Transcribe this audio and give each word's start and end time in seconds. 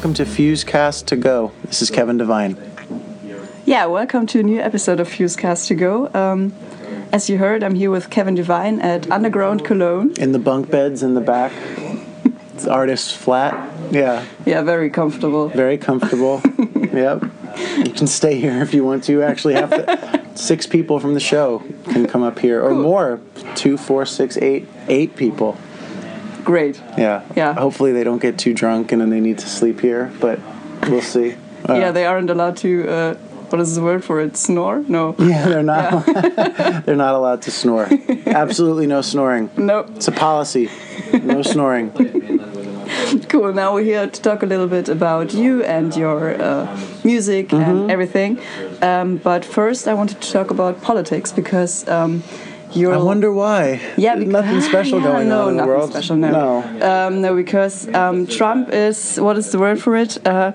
Welcome 0.00 0.14
to 0.14 0.24
Fusecast 0.24 1.04
to 1.08 1.16
Go. 1.16 1.52
This 1.64 1.82
is 1.82 1.90
Kevin 1.90 2.16
Devine. 2.16 2.56
Yeah, 3.66 3.84
welcome 3.84 4.26
to 4.28 4.40
a 4.40 4.42
new 4.42 4.58
episode 4.58 4.98
of 4.98 5.06
Fusecast 5.10 5.66
to 5.66 5.74
Go. 5.74 6.10
Um, 6.14 6.54
as 7.12 7.28
you 7.28 7.36
heard, 7.36 7.62
I'm 7.62 7.74
here 7.74 7.90
with 7.90 8.08
Kevin 8.08 8.34
Devine 8.34 8.80
at 8.80 9.10
Underground 9.10 9.62
Cologne. 9.62 10.14
In 10.18 10.32
the 10.32 10.38
bunk 10.38 10.70
beds 10.70 11.02
in 11.02 11.12
the 11.12 11.20
back. 11.20 11.52
it's 12.54 12.66
artist 12.66 13.14
flat. 13.14 13.52
Yeah, 13.92 14.24
Yeah, 14.46 14.62
very 14.62 14.88
comfortable. 14.88 15.48
very 15.50 15.76
comfortable. 15.76 16.40
yep. 16.94 17.22
You 17.76 17.92
can 17.92 18.06
stay 18.06 18.40
here 18.40 18.62
if 18.62 18.72
you 18.72 18.82
want 18.82 19.04
to. 19.04 19.22
Actually, 19.22 19.54
have 19.54 19.68
to. 19.68 20.24
Six 20.34 20.66
people 20.66 20.98
from 20.98 21.12
the 21.12 21.20
show 21.20 21.58
can 21.90 22.06
come 22.06 22.22
up 22.22 22.38
here, 22.38 22.62
or 22.64 22.70
Cool. 22.70 22.82
more. 22.82 23.20
Two, 23.54 23.76
four, 23.76 24.06
six, 24.06 24.38
eight, 24.38 24.66
eight 24.88 25.14
people. 25.14 25.58
Great. 26.50 26.82
Yeah. 26.98 27.22
Yeah. 27.36 27.54
Hopefully 27.54 27.92
they 27.92 28.02
don't 28.04 28.20
get 28.20 28.36
too 28.36 28.52
drunk 28.52 28.90
and 28.92 29.00
then 29.00 29.10
they 29.10 29.20
need 29.20 29.38
to 29.38 29.48
sleep 29.48 29.80
here, 29.80 30.10
but 30.20 30.38
we'll 30.88 31.00
see. 31.16 31.34
Uh, 31.68 31.74
yeah, 31.82 31.92
they 31.92 32.04
aren't 32.06 32.28
allowed 32.30 32.56
to. 32.58 32.70
Uh, 32.88 33.14
what 33.50 33.60
is 33.60 33.74
the 33.76 33.82
word 33.82 34.02
for 34.04 34.20
it? 34.20 34.36
Snore? 34.36 34.82
No. 34.88 35.14
Yeah, 35.32 35.48
they're 35.48 35.62
not. 35.62 36.06
they're 36.86 36.96
not 37.06 37.14
allowed 37.14 37.42
to 37.42 37.50
snore. 37.50 37.86
Absolutely 38.26 38.86
no 38.86 39.00
snoring. 39.02 39.48
No. 39.56 39.78
It's 39.96 40.08
a 40.08 40.12
policy. 40.12 40.68
No 41.12 41.42
snoring. 41.42 41.90
Cool. 43.28 43.52
Now 43.52 43.74
we're 43.74 43.84
here 43.84 44.06
to 44.08 44.20
talk 44.22 44.42
a 44.42 44.46
little 44.46 44.66
bit 44.68 44.88
about 44.88 45.32
you 45.34 45.62
and 45.64 45.94
your 45.96 46.34
uh, 46.42 46.66
music 47.04 47.48
Mm-hmm. 47.50 47.70
and 47.70 47.90
everything. 47.90 48.38
Um, 48.82 49.18
but 49.18 49.44
first, 49.44 49.86
I 49.88 49.94
wanted 49.94 50.20
to 50.20 50.32
talk 50.32 50.50
about 50.50 50.80
politics 50.82 51.32
because 51.32 51.86
um, 51.88 52.22
you're. 52.72 52.94
I 52.94 52.98
wonder 52.98 53.32
why. 53.32 53.80
Yeah, 53.96 54.16
because, 54.16 54.32
nothing 54.32 54.60
special 54.72 54.98
yeah, 55.00 55.12
going 55.12 55.28
no, 55.28 55.42
on 55.42 55.50
in 55.50 55.56
the 55.56 55.66
world. 55.66 55.90
Special, 55.90 56.16
no. 56.16 56.30
no. 56.30 57.06
Um, 57.06 57.20
no, 57.20 57.34
because 57.34 57.88
um, 57.94 58.26
Trump 58.26 58.70
is 58.70 59.18
what 59.18 59.36
is 59.36 59.50
the 59.52 59.58
word 59.58 59.80
for 59.80 59.96
it? 59.96 60.24
Uh, 60.26 60.52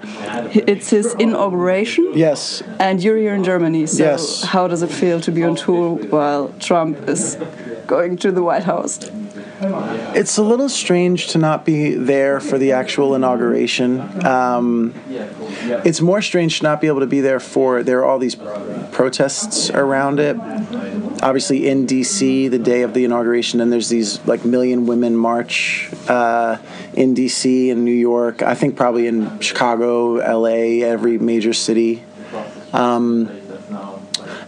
it's 0.53 0.89
his 0.89 1.13
inauguration, 1.15 2.11
Yes. 2.13 2.63
and 2.79 3.03
you're 3.03 3.17
here 3.17 3.33
in 3.35 3.43
Germany. 3.43 3.85
So 3.87 4.03
Yes. 4.03 4.43
how 4.43 4.67
does 4.67 4.81
it 4.81 4.91
feel 4.91 5.19
to 5.21 5.31
be 5.31 5.43
on 5.43 5.55
tour 5.55 5.95
while 6.09 6.53
Trump 6.59 7.07
is 7.09 7.37
going 7.87 8.17
to 8.17 8.31
the 8.31 8.43
White 8.43 8.63
House? 8.63 8.99
It's 9.61 10.37
a 10.37 10.43
little 10.43 10.69
strange 10.69 11.27
to 11.27 11.37
not 11.37 11.65
be 11.65 11.93
there 11.93 12.39
for 12.39 12.57
the 12.57 12.73
actual 12.73 13.15
inauguration. 13.15 14.25
Um, 14.25 14.93
it's 15.07 16.01
more 16.01 16.21
strange 16.21 16.59
to 16.59 16.63
not 16.63 16.81
be 16.81 16.87
able 16.87 16.99
to 16.99 17.07
be 17.07 17.21
there 17.21 17.39
for. 17.39 17.83
There 17.83 17.99
are 17.99 18.05
all 18.05 18.19
these 18.19 18.35
protests 18.91 19.69
around 19.69 20.19
it. 20.19 20.37
Obviously, 21.21 21.67
in 21.67 21.85
D.C., 21.85 22.49
the 22.49 22.59
day 22.59 22.81
of 22.81 22.93
the 22.93 23.05
inauguration, 23.05 23.61
and 23.61 23.71
there's 23.71 23.89
these 23.89 24.25
like 24.27 24.43
million 24.43 24.85
women 24.85 25.15
march 25.15 25.89
uh, 26.09 26.57
in 26.93 27.13
D.C. 27.13 27.69
and 27.69 27.85
New 27.85 27.91
York. 27.91 28.41
I 28.41 28.55
think 28.55 28.75
probably 28.75 29.07
in 29.07 29.39
Chicago, 29.39 30.17
L.A., 30.17 30.83
every 30.83 31.17
major 31.17 31.53
city. 31.53 32.03
Um, 32.73 33.29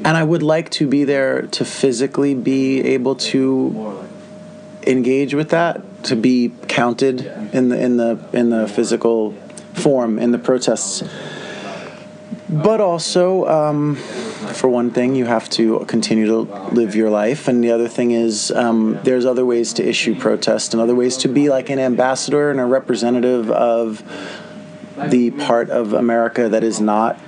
and 0.04 0.16
I 0.16 0.24
would 0.24 0.44
like 0.44 0.70
to 0.72 0.88
be 0.88 1.06
there 1.06 1.44
to 1.44 1.66
physically 1.66 2.36
be 2.36 2.82
able 2.82 3.16
to 3.16 4.07
engage 4.88 5.34
with 5.34 5.50
that 5.50 6.04
to 6.06 6.16
be 6.16 6.54
counted 6.68 7.22
in 7.54 7.70
the 7.70 7.80
in 7.80 7.98
the 7.98 8.20
in 8.34 8.50
the 8.50 8.68
physical 8.68 9.34
form 9.74 10.18
in 10.20 10.32
the 10.32 10.40
protests. 10.40 11.04
But 12.50 12.80
also 12.80 13.46
um, 13.46 13.96
for 13.96 14.70
one 14.70 14.92
thing 14.92 15.16
you 15.16 15.26
have 15.26 15.50
to 15.52 15.84
continue 15.88 16.26
to 16.28 16.40
live 16.72 16.96
your 16.96 17.10
life. 17.10 17.50
And 17.50 17.62
the 17.62 17.72
other 17.72 17.90
thing 17.90 18.12
is 18.12 18.52
um, 18.52 19.00
there's 19.04 19.26
other 19.26 19.46
ways 19.46 19.74
to 19.74 19.88
issue 19.88 20.16
protest 20.16 20.74
and 20.74 20.82
other 20.82 20.96
ways 20.96 21.18
to 21.18 21.28
be 21.28 21.50
like 21.50 21.70
an 21.70 21.80
ambassador 21.80 22.50
and 22.50 22.60
a 22.60 22.66
representative 22.66 23.52
of 23.52 24.02
the 25.10 25.30
part 25.30 25.70
of 25.70 25.94
america 25.94 26.50
that 26.50 26.64
is 26.64 26.82
not 26.82 27.20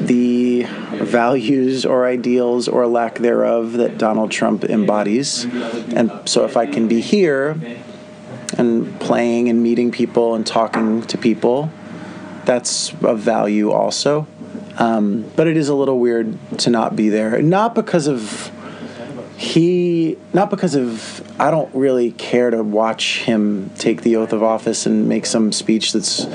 the 0.00 0.64
values 0.92 1.86
or 1.86 2.06
ideals 2.06 2.68
or 2.68 2.86
lack 2.86 3.18
thereof 3.18 3.74
that 3.74 3.98
Donald 3.98 4.30
Trump 4.30 4.64
embodies. 4.64 5.44
And 5.44 6.10
so 6.24 6.44
if 6.44 6.56
I 6.56 6.66
can 6.66 6.88
be 6.88 7.00
here 7.00 7.56
and 8.58 9.00
playing 9.00 9.48
and 9.48 9.62
meeting 9.62 9.90
people 9.90 10.34
and 10.34 10.46
talking 10.46 11.02
to 11.02 11.18
people, 11.18 11.70
that's 12.44 12.92
of 13.02 13.20
value 13.20 13.70
also. 13.70 14.26
Um, 14.78 15.30
but 15.36 15.46
it 15.46 15.56
is 15.56 15.68
a 15.68 15.74
little 15.74 15.98
weird 15.98 16.36
to 16.58 16.70
not 16.70 16.96
be 16.96 17.08
there. 17.08 17.40
Not 17.40 17.74
because 17.74 18.06
of 18.06 18.50
he, 19.36 20.16
not 20.32 20.50
because 20.50 20.74
of, 20.74 21.22
I 21.40 21.50
don't 21.50 21.72
really 21.74 22.12
care 22.12 22.50
to 22.50 22.62
watch 22.62 23.20
him 23.20 23.70
take 23.76 24.02
the 24.02 24.16
oath 24.16 24.32
of 24.32 24.42
office 24.42 24.86
and 24.86 25.08
make 25.08 25.26
some 25.26 25.52
speech 25.52 25.92
that's 25.92 26.26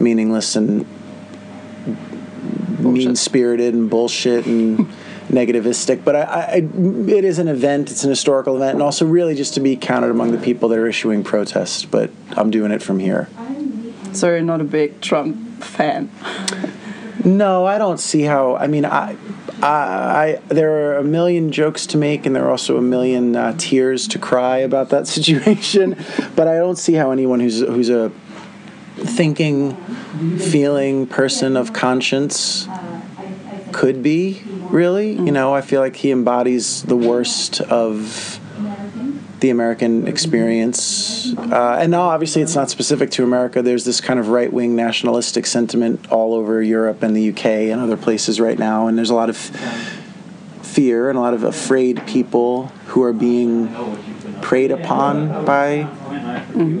meaningless 0.00 0.56
and 0.56 0.86
mean 2.98 3.16
spirited 3.16 3.74
and 3.74 3.88
bullshit 3.88 4.46
and 4.46 4.88
negativistic. 5.28 6.04
But 6.04 6.16
I, 6.16 6.22
I, 6.22 6.56
it 6.56 7.24
is 7.24 7.38
an 7.38 7.48
event. 7.48 7.90
It's 7.90 8.04
an 8.04 8.10
historical 8.10 8.56
event, 8.56 8.74
and 8.74 8.82
also 8.82 9.06
really 9.06 9.34
just 9.34 9.54
to 9.54 9.60
be 9.60 9.76
counted 9.76 10.10
among 10.10 10.32
the 10.32 10.38
people 10.38 10.68
that 10.70 10.78
are 10.78 10.86
issuing 10.86 11.24
protests. 11.24 11.84
But 11.84 12.10
I'm 12.32 12.50
doing 12.50 12.72
it 12.72 12.82
from 12.82 12.98
here. 12.98 13.28
So 14.12 14.28
you're 14.28 14.40
not 14.40 14.60
a 14.60 14.64
big 14.64 15.00
Trump 15.00 15.62
fan. 15.62 16.10
No, 17.24 17.66
I 17.66 17.78
don't 17.78 17.98
see 17.98 18.22
how. 18.22 18.56
I 18.56 18.66
mean, 18.66 18.84
I. 18.84 19.16
I, 19.60 19.66
I 19.66 20.40
there 20.48 20.70
are 20.70 20.98
a 20.98 21.04
million 21.04 21.50
jokes 21.50 21.84
to 21.88 21.98
make, 21.98 22.26
and 22.26 22.36
there 22.36 22.44
are 22.44 22.50
also 22.50 22.76
a 22.76 22.82
million 22.82 23.34
uh, 23.34 23.56
tears 23.58 24.06
to 24.08 24.18
cry 24.18 24.58
about 24.58 24.90
that 24.90 25.06
situation. 25.16 25.96
but 26.36 26.46
I 26.46 26.58
don't 26.58 26.78
see 26.78 26.94
how 26.94 27.10
anyone 27.10 27.40
who's 27.40 27.58
who's 27.58 27.90
a 27.90 28.12
thinking, 28.98 29.74
feeling 30.38 31.06
person 31.06 31.56
of 31.56 31.72
conscience 31.72 32.68
could 33.78 34.02
be 34.02 34.42
really. 34.70 35.12
You 35.12 35.30
know, 35.30 35.54
I 35.54 35.60
feel 35.60 35.80
like 35.80 35.94
he 35.94 36.10
embodies 36.10 36.82
the 36.82 36.96
worst 36.96 37.60
of 37.60 38.40
the 39.38 39.50
American 39.50 40.08
experience. 40.08 41.32
Uh, 41.36 41.78
and 41.80 41.92
now, 41.92 42.08
obviously, 42.08 42.42
it's 42.42 42.56
not 42.56 42.70
specific 42.70 43.12
to 43.12 43.22
America. 43.22 43.62
There's 43.62 43.84
this 43.84 44.00
kind 44.00 44.18
of 44.18 44.30
right 44.30 44.52
wing 44.52 44.74
nationalistic 44.74 45.46
sentiment 45.46 46.10
all 46.10 46.34
over 46.34 46.60
Europe 46.60 47.04
and 47.04 47.16
the 47.16 47.30
UK 47.30 47.46
and 47.70 47.80
other 47.80 47.96
places 47.96 48.40
right 48.40 48.58
now. 48.58 48.88
And 48.88 48.98
there's 48.98 49.10
a 49.10 49.14
lot 49.14 49.30
of 49.30 49.36
fear 49.36 51.08
and 51.08 51.16
a 51.16 51.20
lot 51.20 51.34
of 51.34 51.44
afraid 51.44 52.04
people 52.04 52.66
who 52.86 53.04
are 53.04 53.12
being 53.12 53.68
preyed 54.42 54.72
upon 54.72 55.44
by 55.44 55.88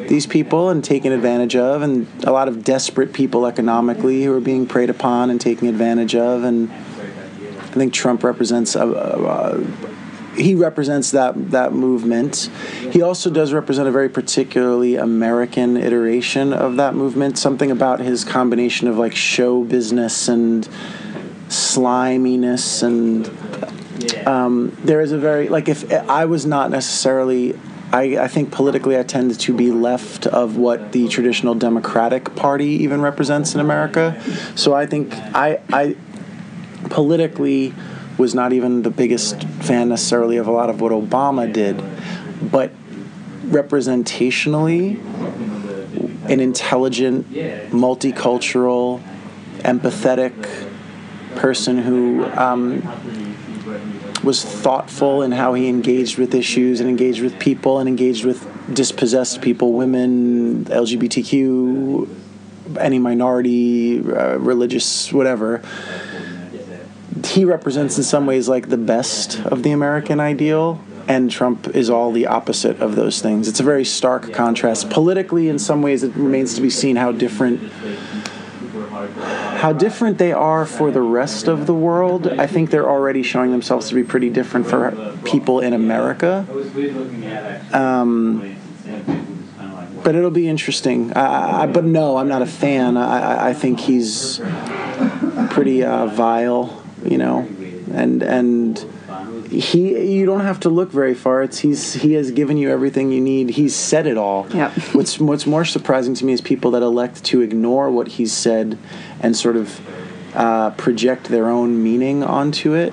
these 0.08 0.26
people 0.26 0.68
and 0.68 0.82
taken 0.82 1.12
advantage 1.12 1.54
of, 1.54 1.82
and 1.82 2.08
a 2.24 2.32
lot 2.32 2.48
of 2.48 2.64
desperate 2.64 3.12
people 3.12 3.46
economically 3.46 4.24
who 4.24 4.32
are 4.32 4.40
being 4.40 4.66
preyed 4.66 4.90
upon 4.90 5.30
and 5.30 5.40
taken 5.40 5.68
advantage 5.68 6.16
of. 6.16 6.42
And 6.42 6.70
I 7.78 7.80
think 7.80 7.94
Trump 7.94 8.24
represents 8.24 8.74
a, 8.74 8.82
a, 8.82 9.22
a 9.22 9.66
he 10.34 10.56
represents 10.56 11.12
that 11.12 11.52
that 11.52 11.72
movement. 11.72 12.50
He 12.90 13.02
also 13.02 13.30
does 13.30 13.52
represent 13.52 13.86
a 13.86 13.92
very 13.92 14.08
particularly 14.08 14.96
American 14.96 15.76
iteration 15.76 16.52
of 16.52 16.74
that 16.76 16.96
movement. 16.96 17.38
Something 17.38 17.70
about 17.70 18.00
his 18.00 18.24
combination 18.24 18.88
of 18.88 18.98
like 18.98 19.14
show 19.14 19.62
business 19.62 20.26
and 20.26 20.68
sliminess 21.48 22.82
and 22.82 23.30
um, 24.26 24.76
there 24.82 25.00
is 25.00 25.12
a 25.12 25.18
very 25.18 25.48
like 25.48 25.68
if 25.68 25.88
I 25.92 26.24
was 26.24 26.44
not 26.46 26.72
necessarily 26.72 27.56
I, 27.92 28.18
I 28.18 28.28
think 28.28 28.50
politically 28.50 28.98
I 28.98 29.02
tend 29.02 29.38
to 29.38 29.54
be 29.54 29.70
left 29.70 30.26
of 30.26 30.56
what 30.56 30.90
the 30.92 31.08
traditional 31.08 31.54
Democratic 31.54 32.34
Party 32.34 32.66
even 32.66 33.00
represents 33.00 33.54
in 33.54 33.60
America. 33.60 34.20
So 34.56 34.74
I 34.74 34.86
think 34.86 35.14
I 35.14 35.60
I 35.72 35.96
politically 36.90 37.74
was 38.18 38.34
not 38.34 38.52
even 38.52 38.82
the 38.82 38.90
biggest 38.90 39.44
fan 39.44 39.88
necessarily 39.88 40.36
of 40.36 40.48
a 40.48 40.50
lot 40.50 40.68
of 40.68 40.80
what 40.80 40.92
Obama 40.92 41.50
did, 41.50 41.82
but 42.50 42.72
representationally, 43.46 44.98
an 46.28 46.40
intelligent, 46.40 47.30
multicultural, 47.70 49.00
empathetic 49.60 50.34
person 51.36 51.78
who 51.78 52.24
um, 52.32 52.82
was 54.24 54.44
thoughtful 54.44 55.22
in 55.22 55.30
how 55.30 55.54
he 55.54 55.68
engaged 55.68 56.18
with 56.18 56.34
issues 56.34 56.80
and 56.80 56.88
engaged 56.88 57.22
with 57.22 57.38
people 57.38 57.78
and 57.78 57.88
engaged 57.88 58.24
with 58.24 58.46
dispossessed 58.74 59.40
people, 59.40 59.72
women, 59.72 60.64
LGBTQ, 60.64 62.08
any 62.78 62.98
minority, 62.98 64.00
uh, 64.00 64.36
religious, 64.38 65.12
whatever 65.12 65.62
he 67.28 67.44
represents 67.44 67.96
in 67.98 68.04
some 68.04 68.26
ways 68.26 68.48
like 68.48 68.68
the 68.68 68.76
best 68.78 69.38
of 69.46 69.62
the 69.62 69.70
American 69.72 70.20
ideal, 70.20 70.80
and 71.06 71.30
Trump 71.30 71.68
is 71.68 71.88
all 71.90 72.12
the 72.12 72.26
opposite 72.26 72.80
of 72.80 72.96
those 72.96 73.20
things. 73.22 73.48
It's 73.48 73.60
a 73.60 73.64
very 73.64 73.84
stark 73.84 74.32
contrast. 74.32 74.90
Politically, 74.90 75.48
in 75.48 75.58
some 75.58 75.82
ways, 75.82 76.02
it 76.02 76.14
remains 76.14 76.54
to 76.54 76.60
be 76.60 76.70
seen 76.70 76.96
how 76.96 77.12
different 77.12 77.60
how 79.58 79.72
different 79.72 80.18
they 80.18 80.32
are 80.32 80.64
for 80.66 80.90
the 80.90 81.00
rest 81.00 81.48
of 81.48 81.66
the 81.66 81.74
world. 81.74 82.26
I 82.28 82.46
think 82.46 82.70
they're 82.70 82.88
already 82.88 83.22
showing 83.22 83.50
themselves 83.50 83.88
to 83.88 83.94
be 83.94 84.04
pretty 84.04 84.30
different 84.30 84.66
for 84.66 85.16
people 85.24 85.60
in 85.60 85.72
America. 85.72 86.46
Um, 87.72 88.56
but 90.04 90.14
it'll 90.14 90.30
be 90.30 90.48
interesting. 90.48 91.12
I, 91.14 91.62
I, 91.62 91.66
but 91.66 91.84
no, 91.84 92.16
I'm 92.18 92.28
not 92.28 92.42
a 92.42 92.46
fan. 92.46 92.96
I, 92.96 93.20
I- 93.20 93.48
I 93.48 93.52
think 93.54 93.80
he's 93.80 94.40
pretty 95.50 95.82
uh, 95.84 96.06
vile, 96.06 96.82
you 97.04 97.18
know, 97.18 97.48
and 97.92 98.22
and 98.22 98.78
he 99.50 100.14
you 100.14 100.26
don't 100.26 100.40
have 100.40 100.60
to 100.60 100.68
look 100.68 100.90
very 100.90 101.14
far. 101.14 101.42
It's 101.42 101.58
he's 101.60 101.94
he 101.94 102.14
has 102.14 102.30
given 102.30 102.56
you 102.56 102.70
everything 102.70 103.10
you 103.10 103.20
need. 103.20 103.50
He's 103.50 103.74
said 103.74 104.06
it 104.06 104.16
all. 104.18 104.46
Yeah. 104.50 104.70
What's 104.92 105.18
what's 105.18 105.46
more 105.46 105.64
surprising 105.64 106.14
to 106.14 106.24
me 106.24 106.32
is 106.32 106.40
people 106.40 106.70
that 106.72 106.82
elect 106.82 107.24
to 107.24 107.40
ignore 107.40 107.90
what 107.90 108.08
he's 108.08 108.32
said 108.32 108.78
and 109.20 109.36
sort 109.36 109.56
of. 109.56 109.80
Uh, 110.34 110.70
project 110.72 111.28
their 111.28 111.48
own 111.48 111.82
meaning 111.82 112.22
onto 112.22 112.74
it. 112.74 112.92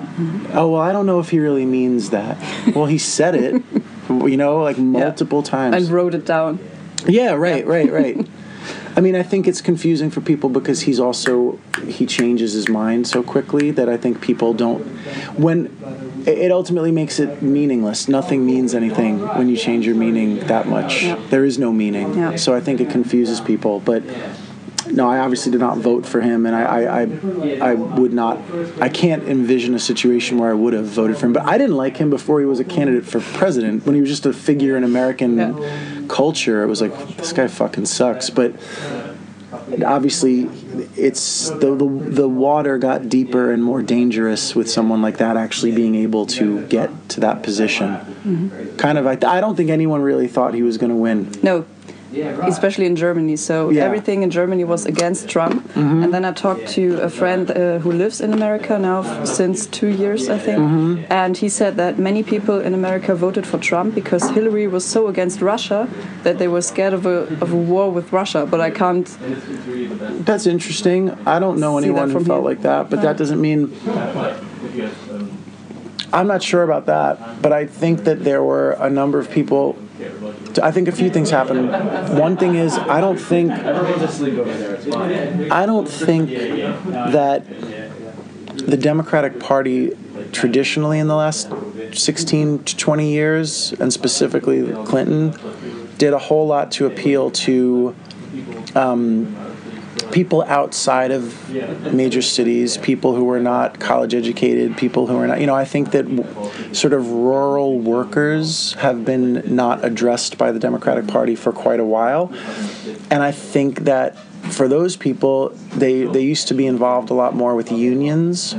Oh 0.54 0.70
well, 0.70 0.82
I 0.82 0.94
don't 0.94 1.06
know 1.06 1.20
if 1.20 1.30
he 1.30 1.38
really 1.38 1.66
means 1.66 2.10
that. 2.12 2.38
well, 2.74 2.86
he 2.86 2.98
said 2.98 3.36
it, 3.36 3.62
you 4.10 4.38
know, 4.38 4.64
like 4.64 4.78
multiple 4.78 5.44
times. 5.44 5.76
And 5.76 5.90
wrote 5.90 6.16
it 6.16 6.26
down. 6.26 6.60
Yeah, 7.06 7.34
right, 7.34 7.68
right, 7.68 7.92
right. 7.92 8.28
I 8.98 9.02
mean, 9.02 9.16
I 9.16 9.24
think 9.24 9.48
it's 9.48 9.62
confusing 9.62 10.10
for 10.10 10.22
people 10.22 10.50
because 10.50 10.82
he's 10.82 11.00
also 11.00 11.60
he 11.86 12.06
changes 12.06 12.54
his 12.54 12.70
mind 12.70 13.08
so 13.08 13.22
quickly 13.24 13.72
that 13.72 13.90
I 13.90 13.98
think 13.98 14.22
people 14.22 14.54
don't 14.54 14.82
when 15.38 15.76
it 16.26 16.52
ultimately 16.52 16.92
makes 16.92 17.20
it 17.20 17.42
meaningless. 17.42 18.08
Nothing 18.08 18.46
means 18.46 18.74
anything 18.74 19.20
when 19.20 19.50
you 19.50 19.58
change 19.58 19.86
your 19.86 19.96
meaning 19.96 20.40
that 20.48 20.68
much. 20.68 21.04
Yeah. 21.04 21.20
There 21.30 21.44
is 21.44 21.60
no 21.60 21.74
meaning. 21.74 22.18
Yeah. 22.18 22.38
So 22.38 22.56
I 22.56 22.62
think 22.62 22.80
it 22.80 22.90
confuses 22.90 23.42
people, 23.42 23.82
but 23.82 24.02
no, 24.88 25.10
I 25.10 25.20
obviously 25.20 25.52
did 25.52 25.62
not 25.62 25.78
vote 25.78 26.06
for 26.06 26.22
him, 26.22 26.46
and 26.46 26.56
I, 26.56 26.62
I, 26.62 27.02
I, 27.02 27.72
I 27.72 27.74
would 27.74 28.14
not. 28.14 28.40
I 28.80 28.90
can't 28.90 29.24
envision 29.24 29.74
a 29.74 29.80
situation 29.80 30.38
where 30.38 30.50
I 30.50 30.54
would 30.54 30.74
have 30.74 30.86
voted 30.86 31.18
for 31.18 31.26
him. 31.26 31.34
But 31.34 31.46
I 31.46 31.58
didn't 31.58 31.76
like 31.76 31.98
him 31.98 32.10
before 32.10 32.40
he 32.40 32.46
was 32.46 32.60
a 32.60 32.64
candidate 32.64 33.06
for 33.06 33.20
president. 33.20 33.86
When 33.86 33.96
he 33.96 34.02
was 34.02 34.10
just 34.10 34.26
a 34.26 34.34
figure 34.34 34.78
in 34.78 34.84
American 34.84 35.38
Yeah. 35.38 35.95
Culture, 36.08 36.64
it 36.64 36.68
was 36.68 36.82
like 36.82 37.18
this 37.18 37.34
guy 37.34 37.48
fucking 37.48 37.86
sucks. 37.86 38.30
But 38.30 38.54
obviously, 39.86 40.50
it's 40.96 41.50
the, 41.50 41.76
the 41.76 41.88
the 41.88 42.28
water 42.28 42.78
got 42.78 43.10
deeper 43.10 43.52
and 43.52 43.64
more 43.64 43.82
dangerous 43.82 44.56
with 44.56 44.70
someone 44.70 45.02
like 45.02 45.18
that 45.18 45.38
actually 45.38 45.72
being 45.72 45.96
able 45.96 46.26
to 46.28 46.66
get 46.68 46.90
to 47.10 47.20
that 47.22 47.44
position. 47.44 47.90
Mm-hmm. 47.90 48.78
Kind 48.78 48.98
of, 48.98 49.08
I, 49.08 49.14
I 49.26 49.42
don't 49.42 49.56
think 49.56 49.70
anyone 49.70 50.02
really 50.02 50.28
thought 50.28 50.54
he 50.54 50.64
was 50.64 50.78
going 50.78 50.92
to 50.92 50.96
win. 50.96 51.32
No, 51.42 51.66
especially 52.54 52.86
in 52.86 52.96
Germany. 52.96 53.36
So 53.36 53.70
Yeah. 53.70 53.86
everything 53.86 54.24
in 54.24 54.30
Germany 54.30 54.64
was 54.64 54.86
against 54.86 55.28
Trump. 55.30 55.56
Mm-hmm. 55.74 56.04
And 56.04 56.14
then 56.14 56.24
I 56.26 56.32
talked 56.32 56.68
to 56.78 56.84
a 57.02 57.10
friend 57.10 57.50
uh, 57.52 57.56
who 57.84 57.92
lives 57.92 58.22
in 58.22 58.34
America 58.34 58.78
now 58.80 59.00
f- 59.04 59.28
since 59.28 59.66
two 59.80 59.88
years, 59.88 60.30
I 60.30 60.38
think. 60.38 60.60
Mm-hmm. 60.60 61.12
And 61.22 61.38
he 61.38 61.50
said 61.50 61.76
that 61.78 61.98
many 62.00 62.24
people 62.24 62.60
in 62.68 62.74
America 62.74 63.16
voted 63.16 63.46
for 63.46 63.58
Trump 63.60 63.96
because 63.96 64.30
Hillary 64.32 64.68
was 64.68 64.86
so 64.86 65.08
against 65.08 65.42
Russia 65.42 65.88
that 66.24 66.38
they 66.38 66.48
were 66.48 66.62
scared 66.62 66.94
of 66.94 67.06
a, 67.06 67.18
of 67.44 67.52
a 67.52 67.56
war 67.74 67.92
with 67.92 68.12
Russia. 68.12 68.46
But 68.46 68.60
I 68.62 68.72
can't. 68.72 69.08
That's 70.26 70.46
interesting. 70.48 71.12
I 71.26 71.40
don't 71.40 71.60
know 71.60 71.78
anyone 71.78 72.10
who 72.10 72.20
felt 72.24 72.42
here. 72.42 72.50
like 72.52 72.62
that, 72.62 72.90
but 72.90 73.02
that 73.02 73.18
doesn't 73.18 73.42
mean. 73.42 73.72
I'm 76.14 76.28
not 76.28 76.42
sure 76.42 76.64
about 76.64 76.86
that, 76.86 77.42
but 77.42 77.52
I 77.52 77.66
think 77.66 78.04
that 78.06 78.24
there 78.24 78.42
were 78.44 78.72
a 78.80 78.90
number 78.90 79.20
of 79.20 79.30
people. 79.30 79.76
I 80.62 80.72
think 80.72 80.88
a 80.88 80.92
few 80.92 81.10
things 81.10 81.30
happened. 81.30 81.70
One 82.18 82.38
thing 82.38 82.56
is, 82.56 82.78
I 82.78 83.02
don't 83.02 83.18
think. 83.18 83.52
I 85.52 85.66
don't 85.66 85.88
think 85.88 86.30
that 86.30 87.46
the 88.56 88.78
Democratic 88.78 89.40
Party 89.40 89.92
traditionally 90.32 91.00
in 91.00 91.08
the 91.08 91.16
last 91.16 91.52
16 91.94 92.64
to 92.64 92.78
20 92.78 93.12
years, 93.12 93.74
and 93.74 93.92
specifically 93.92 94.72
Clinton, 94.86 95.34
did 95.98 96.14
a 96.14 96.20
whole 96.20 96.48
lot 96.48 96.72
to 96.74 96.86
appeal 96.86 97.32
to 97.32 97.96
um, 98.76 99.55
people 100.12 100.44
outside 100.44 101.12
of 101.12 101.50
major 101.94 102.22
cities, 102.22 102.78
people 102.78 103.16
who 103.16 103.30
are 103.30 103.40
not 103.40 103.80
college 103.80 104.14
educated, 104.14 104.78
people 104.78 105.08
who 105.08 105.18
are 105.18 105.28
not, 105.28 105.40
you 105.40 105.48
know, 105.48 105.56
I 105.56 105.66
think 105.66 105.92
that 105.92 106.06
sort 106.74 106.94
of 106.94 107.10
rural 107.10 107.80
workers 107.80 108.74
have 108.74 109.06
been 109.06 109.56
not 109.56 109.84
addressed 109.86 110.38
by 110.38 110.52
the 110.52 110.60
Democratic 110.60 111.08
Party 111.08 111.36
for 111.36 111.52
quite 111.52 111.80
a 111.80 111.86
while. 111.86 112.34
And 113.10 113.24
I 113.24 113.32
think 113.32 113.82
that 113.82 114.18
for 114.52 114.68
those 114.68 114.96
people, 114.96 115.50
they, 115.76 116.04
they 116.04 116.22
used 116.22 116.48
to 116.50 116.54
be 116.54 116.68
involved 116.68 117.10
a 117.10 117.14
lot 117.14 117.34
more 117.36 117.56
with 117.56 117.72
unions, 117.72 118.56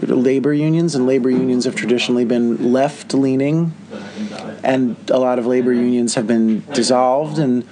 labor 0.00 0.52
unions, 0.52 0.94
and 0.94 1.06
labor 1.06 1.30
unions 1.30 1.64
have 1.64 1.74
traditionally 1.74 2.24
been 2.24 2.72
left 2.72 3.12
leaning, 3.12 3.72
and 4.62 4.96
a 5.10 5.18
lot 5.18 5.38
of 5.38 5.46
labor 5.46 5.72
unions 5.72 6.14
have 6.14 6.26
been 6.26 6.60
dissolved 6.72 7.38
and 7.38 7.66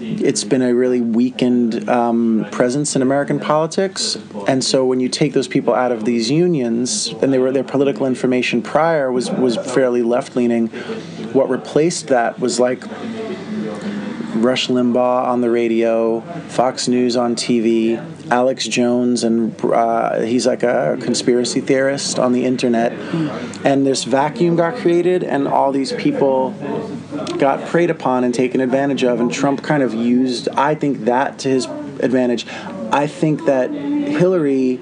it's 0.00 0.44
been 0.44 0.62
a 0.62 0.74
really 0.74 1.00
weakened 1.00 1.88
um, 1.88 2.46
presence 2.50 2.96
in 2.96 3.02
American 3.02 3.38
politics. 3.38 4.16
And 4.46 4.62
so 4.64 4.84
when 4.84 5.00
you 5.00 5.08
take 5.08 5.32
those 5.32 5.48
people 5.48 5.74
out 5.74 5.92
of 5.92 6.04
these 6.04 6.30
unions, 6.30 7.08
and 7.22 7.32
they 7.32 7.38
were 7.38 7.52
their 7.52 7.64
political 7.64 8.06
information 8.06 8.62
prior 8.62 9.10
was 9.12 9.30
was 9.30 9.56
fairly 9.56 10.02
left 10.02 10.36
leaning. 10.36 10.68
What 11.32 11.50
replaced 11.50 12.08
that 12.08 12.38
was 12.38 12.58
like 12.58 12.82
Rush 14.34 14.68
Limbaugh 14.68 15.26
on 15.26 15.40
the 15.40 15.50
radio, 15.50 16.20
Fox 16.48 16.88
News 16.88 17.16
on 17.16 17.34
TV, 17.34 17.98
Alex 18.30 18.66
Jones, 18.66 19.24
and 19.24 19.58
uh, 19.64 20.20
he's 20.20 20.46
like 20.46 20.62
a 20.62 20.96
conspiracy 21.00 21.60
theorist 21.60 22.18
on 22.18 22.32
the 22.32 22.44
internet. 22.44 22.92
And 23.64 23.86
this 23.86 24.04
vacuum 24.04 24.56
got 24.56 24.76
created, 24.76 25.24
and 25.24 25.48
all 25.48 25.72
these 25.72 25.92
people 25.92 26.54
got 27.38 27.66
preyed 27.68 27.90
upon 27.90 28.24
and 28.24 28.34
taken 28.34 28.60
advantage 28.60 29.04
of. 29.04 29.20
And 29.20 29.32
Trump 29.32 29.62
kind 29.62 29.82
of 29.82 29.94
used, 29.94 30.48
I 30.50 30.74
think, 30.74 31.04
that 31.04 31.38
to 31.40 31.48
his 31.48 31.66
advantage. 32.00 32.46
I 32.90 33.06
think 33.06 33.44
that 33.44 33.70
Hillary 33.70 34.80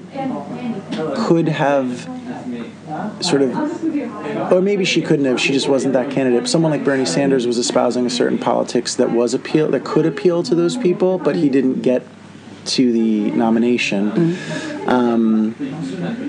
could 1.15 1.47
have 1.49 2.09
sort 3.21 3.41
of 3.41 3.51
or 4.51 4.61
maybe 4.61 4.85
she 4.85 5.01
couldn't 5.01 5.25
have 5.25 5.39
she 5.39 5.51
just 5.51 5.67
wasn't 5.67 5.93
that 5.93 6.09
candidate 6.09 6.47
someone 6.47 6.71
like 6.71 6.83
bernie 6.83 7.05
sanders 7.05 7.45
was 7.45 7.57
espousing 7.57 8.05
a 8.05 8.09
certain 8.09 8.37
politics 8.37 8.95
that 8.95 9.11
was 9.11 9.33
appeal 9.33 9.69
that 9.69 9.83
could 9.83 10.05
appeal 10.05 10.41
to 10.41 10.55
those 10.55 10.77
people 10.77 11.17
but 11.17 11.35
he 11.35 11.49
didn't 11.49 11.81
get 11.81 12.05
to 12.67 12.91
the 12.91 13.31
nomination. 13.31 14.35
Um, 14.87 15.55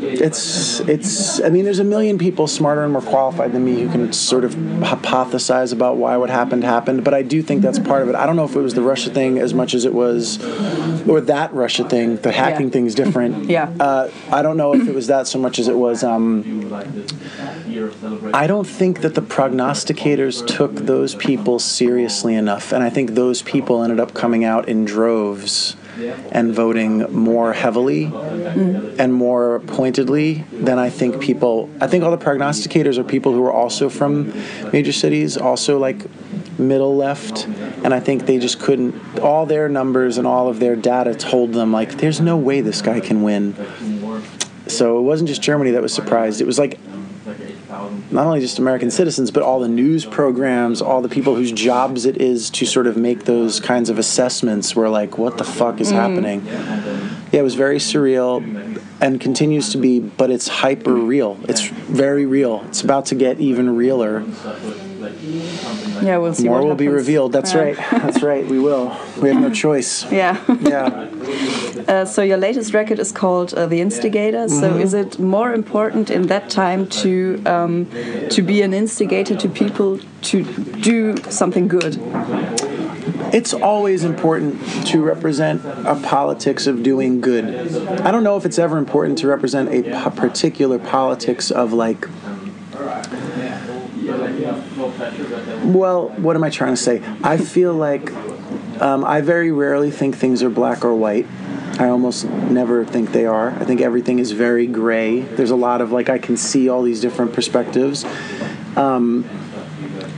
it's 0.03 0.81
it's 0.81 1.41
i 1.43 1.49
mean 1.49 1.65
there's 1.65 1.79
a 1.79 1.85
million 1.85 2.19
people 2.19 2.47
smarter 2.49 2.83
and 2.83 2.93
more 2.93 3.03
qualified 3.03 3.53
than 3.53 3.65
me 3.65 3.83
who 3.83 3.89
can 3.91 4.13
sort 4.13 4.45
of 4.45 4.55
hypothesize 4.55 5.73
about 5.73 5.97
why 5.97 6.17
what 6.17 6.29
happened 6.31 6.65
happened 6.65 7.05
but 7.05 7.15
i 7.15 7.23
do 7.23 7.41
think 7.43 7.63
that's 7.63 7.79
part 7.79 8.03
of 8.03 8.09
it. 8.09 8.15
I 8.17 8.27
don't 8.27 8.35
know 8.35 8.45
if 8.45 8.57
it 8.57 8.61
was 8.61 8.75
the 8.75 8.83
russia 8.83 9.11
thing 9.11 9.39
as 9.39 9.55
much 9.55 9.75
as 9.75 9.85
it 9.85 9.95
was 9.95 10.43
or 11.09 11.21
that 11.23 11.53
russia 11.55 11.89
thing. 11.89 12.17
The 12.17 12.33
hacking 12.33 12.67
Yeah. 12.67 12.73
thing's 12.73 12.95
different. 12.95 13.49
Yeah. 13.59 13.71
uh, 13.79 14.11
i 14.33 14.43
don't 14.43 14.57
know 14.57 14.75
if 14.75 14.89
it 14.89 14.95
was 14.95 15.07
that 15.07 15.27
so 15.29 15.39
much 15.39 15.59
as 15.61 15.69
it 15.69 15.77
was 15.77 16.03
um, 16.03 16.43
I 18.35 18.47
don't 18.47 18.67
think 18.67 19.03
that 19.03 19.15
the 19.15 19.23
prognosticators 19.23 20.45
took 20.47 20.75
those 20.75 21.15
people 21.15 21.59
seriously 21.59 22.35
enough, 22.35 22.73
and 22.73 22.83
I 22.83 22.91
think 22.91 23.11
those 23.13 23.43
people 23.43 23.83
ended 23.83 24.01
up 24.01 24.15
coming 24.15 24.45
out 24.45 24.69
in 24.69 24.85
droves 24.85 25.77
and 26.33 26.55
voting 26.55 27.13
more 27.13 27.53
heavily 27.53 28.07
mm-hmm. 28.07 29.01
and 29.01 29.13
more 29.13 29.61
pointedly 29.61 30.45
than 30.53 30.79
I 30.79 30.91
think 30.91 31.21
people. 31.21 31.71
I 31.81 31.87
think 31.87 32.05
all 32.05 32.11
the 32.11 32.25
prognosticators 32.25 32.99
are 32.99 33.05
people 33.05 33.33
who 33.33 33.45
are 33.45 33.53
also 33.53 33.89
from 33.89 34.33
major 34.73 34.93
cities, 34.93 35.37
also 35.37 35.79
like 35.79 36.07
middle 36.59 36.97
left, 36.97 37.47
and 37.47 37.95
I 37.95 38.01
think 38.01 38.27
they 38.27 38.39
just 38.39 38.61
couldn't. 38.61 39.21
All 39.21 39.47
their 39.47 39.69
numbers 39.69 40.19
and 40.19 40.27
all 40.27 40.49
of 40.49 40.61
their 40.61 40.77
data 40.77 41.15
told 41.15 41.53
them 41.53 41.73
like, 41.73 41.99
"There's 41.99 42.21
no 42.21 42.37
way 42.37 42.61
this 42.61 42.83
guy 42.83 43.01
can 43.01 43.23
win." 43.23 43.55
So 44.67 44.99
it 44.99 45.03
wasn't 45.03 45.29
just 45.29 45.41
Germany 45.41 45.71
that 45.73 45.83
was 45.83 45.95
surprised. 45.95 46.41
It 46.41 46.47
was 46.47 46.59
like 46.59 46.79
not 48.11 48.27
only 48.27 48.41
just 48.41 48.59
American 48.59 48.91
citizens, 48.91 49.31
but 49.31 49.43
all 49.43 49.61
the 49.61 49.69
news 49.69 50.05
programs, 50.05 50.81
all 50.81 51.03
the 51.03 51.09
people 51.09 51.35
whose 51.35 51.53
jobs 51.53 52.05
it 52.05 52.17
is 52.17 52.51
to 52.51 52.67
sort 52.67 52.87
of 52.87 52.97
make 52.97 53.25
those 53.25 53.61
kinds 53.61 53.91
of 53.91 53.99
assessments 53.99 54.75
were 54.75 54.89
like, 54.89 55.19
what 55.19 55.39
the 55.39 55.45
fuck 55.45 55.81
is 55.81 55.89
mm-hmm. 55.89 55.97
happening? 55.97 56.47
Yeah, 56.47 57.41
it 57.41 57.43
was 57.43 57.55
very 57.55 57.79
surreal 57.79 58.43
and 59.01 59.21
continues 59.21 59.71
to 59.73 59.79
be, 59.79 60.01
but 60.01 60.31
it's 60.31 60.49
hyper 60.49 60.95
real. 60.95 61.39
It's 61.49 61.67
very 61.67 62.27
real. 62.27 62.65
It's 62.69 62.83
about 62.83 63.07
to 63.07 63.15
get 63.15 63.41
even 63.41 63.77
realer. 63.77 64.25
Yeah, 66.03 66.19
we'll 66.19 66.35
see. 66.35 66.49
More 66.49 66.65
will 66.65 66.75
be 66.75 66.89
revealed. 66.89 67.33
That's 67.33 67.53
Yeah. 67.55 67.61
right. 67.63 67.77
That's 67.91 68.23
right. 68.23 68.47
We 68.47 68.59
will. 68.59 68.97
We 69.21 69.29
have 69.31 69.41
no 69.41 69.51
choice. 69.51 70.05
Yeah. 70.13 70.37
Yeah. 70.61 71.09
Uh, 71.89 72.05
so 72.05 72.23
your 72.23 72.37
latest 72.39 72.75
record 72.75 72.99
is 72.99 73.13
called 73.13 73.55
uh, 73.55 73.67
The 73.67 73.81
Instigator. 73.81 74.49
So 74.49 74.55
Mm-hmm. 74.69 74.81
is 74.87 74.95
it 74.95 75.19
more 75.19 75.53
important 75.55 76.11
in 76.11 76.27
that 76.29 76.51
time 76.51 76.87
to 77.03 77.13
um, 77.47 77.87
to 78.31 78.43
be 78.43 78.63
an 78.63 78.73
instigator 78.75 79.35
to 79.37 79.49
people 79.49 79.99
to 80.31 80.43
do 80.91 81.17
something 81.31 81.69
good? 81.69 81.97
It's 83.33 83.53
always 83.53 84.05
important 84.05 84.57
to 84.87 85.03
represent 85.03 85.61
a 85.65 85.95
politics 86.03 86.67
of 86.67 86.83
doing 86.83 87.21
good. 87.21 87.45
I 88.07 88.11
don't 88.11 88.23
know 88.25 88.37
if 88.37 88.45
it's 88.47 88.59
ever 88.59 88.79
important 88.79 89.19
to 89.19 89.27
represent 89.29 89.69
a 89.69 90.11
particular 90.11 90.79
politics 90.79 91.51
of 91.51 91.73
like. 91.73 92.07
Well, 95.69 96.09
what 96.17 96.35
am 96.35 96.43
I 96.43 96.51
trying 96.51 96.73
to 96.73 96.77
say? 96.77 97.03
I 97.23 97.37
feel 97.37 97.75
like 97.75 98.13
Um, 98.81 99.05
I 99.05 99.23
very 99.23 99.51
rarely 99.51 99.91
think 99.91 100.17
things 100.17 100.41
are 100.41 100.49
black 100.51 100.85
or 100.85 100.95
white. 100.95 101.27
I 101.81 101.89
almost 101.89 102.25
never 102.25 102.85
think 102.85 103.11
they 103.11 103.27
are. 103.27 103.51
I 103.51 103.65
think 103.65 103.81
everything 103.81 104.21
is 104.21 104.31
very 104.31 104.69
gray. 104.69 105.21
There's 105.21 105.51
a 105.51 105.57
lot 105.57 105.81
of 105.81 105.91
like 105.91 106.09
I 106.09 106.19
can 106.19 106.37
see 106.37 106.69
all 106.69 106.83
these 106.83 107.01
different 107.01 107.33
perspectives, 107.33 108.05
um, 108.77 109.25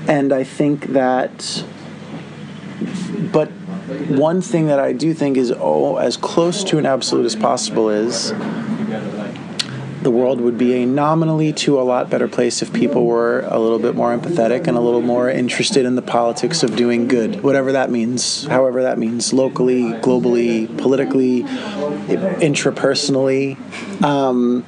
and 0.06 0.30
I 0.30 0.44
think 0.44 0.88
that. 0.88 1.64
But 3.32 3.48
one 4.08 4.42
thing 4.42 4.66
that 4.66 4.78
I 4.78 4.92
do 4.92 5.14
think 5.14 5.38
is 5.38 5.52
oh 5.58 5.96
as 5.96 6.18
close 6.18 6.62
to 6.64 6.76
an 6.76 6.84
absolute 6.84 7.24
as 7.24 7.36
possible 7.36 7.88
is 7.88 8.32
the 10.02 10.10
world 10.10 10.40
would 10.40 10.56
be 10.56 10.82
a 10.82 10.86
nominally 10.86 11.52
to 11.52 11.80
a 11.80 11.82
lot 11.82 12.08
better 12.08 12.26
place 12.26 12.62
if 12.62 12.72
people 12.72 13.06
were 13.06 13.40
a 13.40 13.58
little 13.58 13.78
bit 13.78 13.94
more 13.94 14.16
empathetic 14.16 14.66
and 14.66 14.76
a 14.76 14.80
little 14.80 15.02
more 15.02 15.28
interested 15.28 15.84
in 15.84 15.94
the 15.94 16.02
politics 16.02 16.62
of 16.62 16.74
doing 16.74 17.06
good, 17.06 17.42
whatever 17.42 17.72
that 17.72 17.90
means, 17.90 18.46
however 18.46 18.82
that 18.82 18.98
means, 18.98 19.32
locally, 19.32 19.92
globally, 19.94 20.66
politically, 20.78 21.42
intrapersonally. 21.42 23.58
Um, 24.02 24.64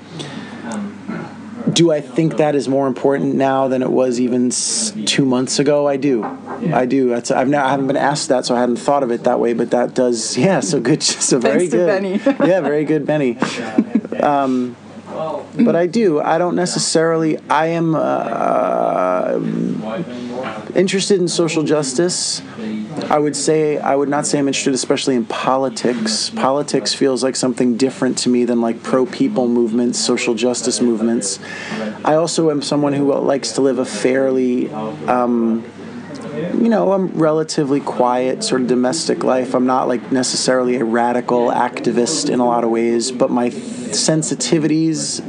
do 1.73 1.91
I 1.91 2.01
think 2.01 2.37
that 2.37 2.55
is 2.55 2.69
more 2.69 2.87
important 2.87 3.35
now 3.35 3.69
than 3.69 3.83
it 3.83 3.91
was 3.91 4.21
even 4.21 4.51
two 4.51 5.25
months 5.25 5.59
ago? 5.59 5.89
I 5.89 5.97
do. 5.97 6.25
I 6.25 6.85
do. 6.85 7.09
That's, 7.09 7.31
I've 7.31 7.49
now, 7.49 7.65
I 7.65 7.71
haven't 7.71 7.87
been 7.87 7.97
asked 7.97 8.29
that, 8.29 8.45
so 8.45 8.55
I 8.55 8.61
hadn't 8.61 8.77
thought 8.77 9.03
of 9.03 9.11
it 9.11 9.25
that 9.25 9.41
way. 9.41 9.55
But 9.55 9.71
that 9.71 9.95
does, 9.95 10.37
yeah. 10.47 10.61
So 10.61 10.81
good. 10.81 11.03
So 11.03 11.39
very 11.39 11.69
Thanks 11.69 11.75
good. 11.75 11.87
Benny. 11.87 12.21
yeah, 12.49 12.61
very 12.61 12.85
good, 12.85 13.07
Benny. 13.07 13.39
Um, 14.23 14.77
but 15.57 15.77
I 15.77 15.87
do. 15.87 16.21
I 16.21 16.39
don't 16.39 16.57
necessarily. 16.57 17.39
I 17.49 17.67
am 17.69 17.95
uh, 17.95 19.39
interested 20.75 21.21
in 21.21 21.29
social 21.29 21.63
justice. 21.63 22.43
I 23.11 23.19
would 23.19 23.37
say 23.37 23.79
I 23.79 23.95
would 23.95 24.09
not 24.09 24.27
say 24.27 24.39
I'm 24.39 24.49
interested, 24.49 24.75
especially 24.75 25.15
in 25.15 25.25
politics. 25.27 26.31
Politics 26.31 26.95
feels 26.95 27.23
like 27.23 27.37
something 27.37 27.77
different 27.77 28.19
to 28.19 28.29
me 28.29 28.45
than 28.45 28.61
like 28.61 28.83
pro 28.83 29.07
people 29.07 29.49
movements, 29.49 29.99
social 29.99 30.35
justice 30.35 30.81
movements. 30.81 31.39
I 32.05 32.15
also 32.15 32.51
am 32.51 32.63
someone 32.63 32.93
who 32.93 33.13
likes 33.15 33.53
to 33.53 33.61
live 33.61 33.79
a 33.79 33.85
fairly. 33.85 34.71
Um, 34.73 35.65
you 36.33 36.71
know, 36.71 36.93
I'm 36.93 37.09
relatively 37.09 37.81
quiet, 37.81 38.43
sort 38.43 38.63
of 38.63 38.67
domestic 38.67 39.23
life. 39.23 39.55
I'm 39.55 39.67
not 39.67 39.87
like 39.87 40.13
necessarily 40.13 40.77
a 40.77 40.85
radical 40.85 41.51
activist 41.51 42.31
in 42.31 42.41
a 42.41 42.47
lot 42.47 42.65
of 42.65 42.71
ways, 42.71 43.13
but 43.13 43.31
my 43.31 43.51
sensitivities 43.93 45.21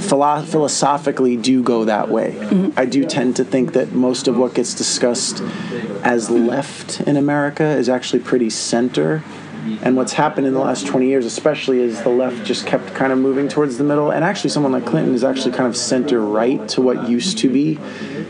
philo- 0.00 0.42
philosophically 0.42 1.36
do 1.36 1.62
go 1.62 1.84
that 1.84 2.08
way. 2.08 2.32
Mm-hmm. 2.32 2.78
I 2.78 2.84
do 2.84 3.04
tend 3.04 3.36
to 3.36 3.44
think 3.44 3.72
that 3.72 3.92
most 3.92 4.28
of 4.28 4.36
what 4.36 4.54
gets 4.54 4.74
discussed 4.74 5.42
as 6.02 6.30
left 6.30 7.00
in 7.02 7.16
America 7.16 7.64
is 7.64 7.88
actually 7.88 8.20
pretty 8.20 8.50
center 8.50 9.22
and 9.82 9.96
what's 9.96 10.12
happened 10.12 10.46
in 10.46 10.54
the 10.54 10.60
last 10.60 10.86
20 10.86 11.06
years, 11.06 11.26
especially, 11.26 11.80
is 11.80 12.02
the 12.02 12.08
left 12.08 12.44
just 12.44 12.66
kept 12.66 12.94
kind 12.94 13.12
of 13.12 13.18
moving 13.18 13.48
towards 13.48 13.76
the 13.76 13.84
middle. 13.84 14.10
And 14.10 14.24
actually, 14.24 14.50
someone 14.50 14.72
like 14.72 14.86
Clinton 14.86 15.14
is 15.14 15.24
actually 15.24 15.52
kind 15.52 15.66
of 15.66 15.76
center 15.76 16.20
right 16.20 16.66
to 16.70 16.80
what 16.80 17.08
used 17.08 17.38
to 17.38 17.50
be 17.50 17.78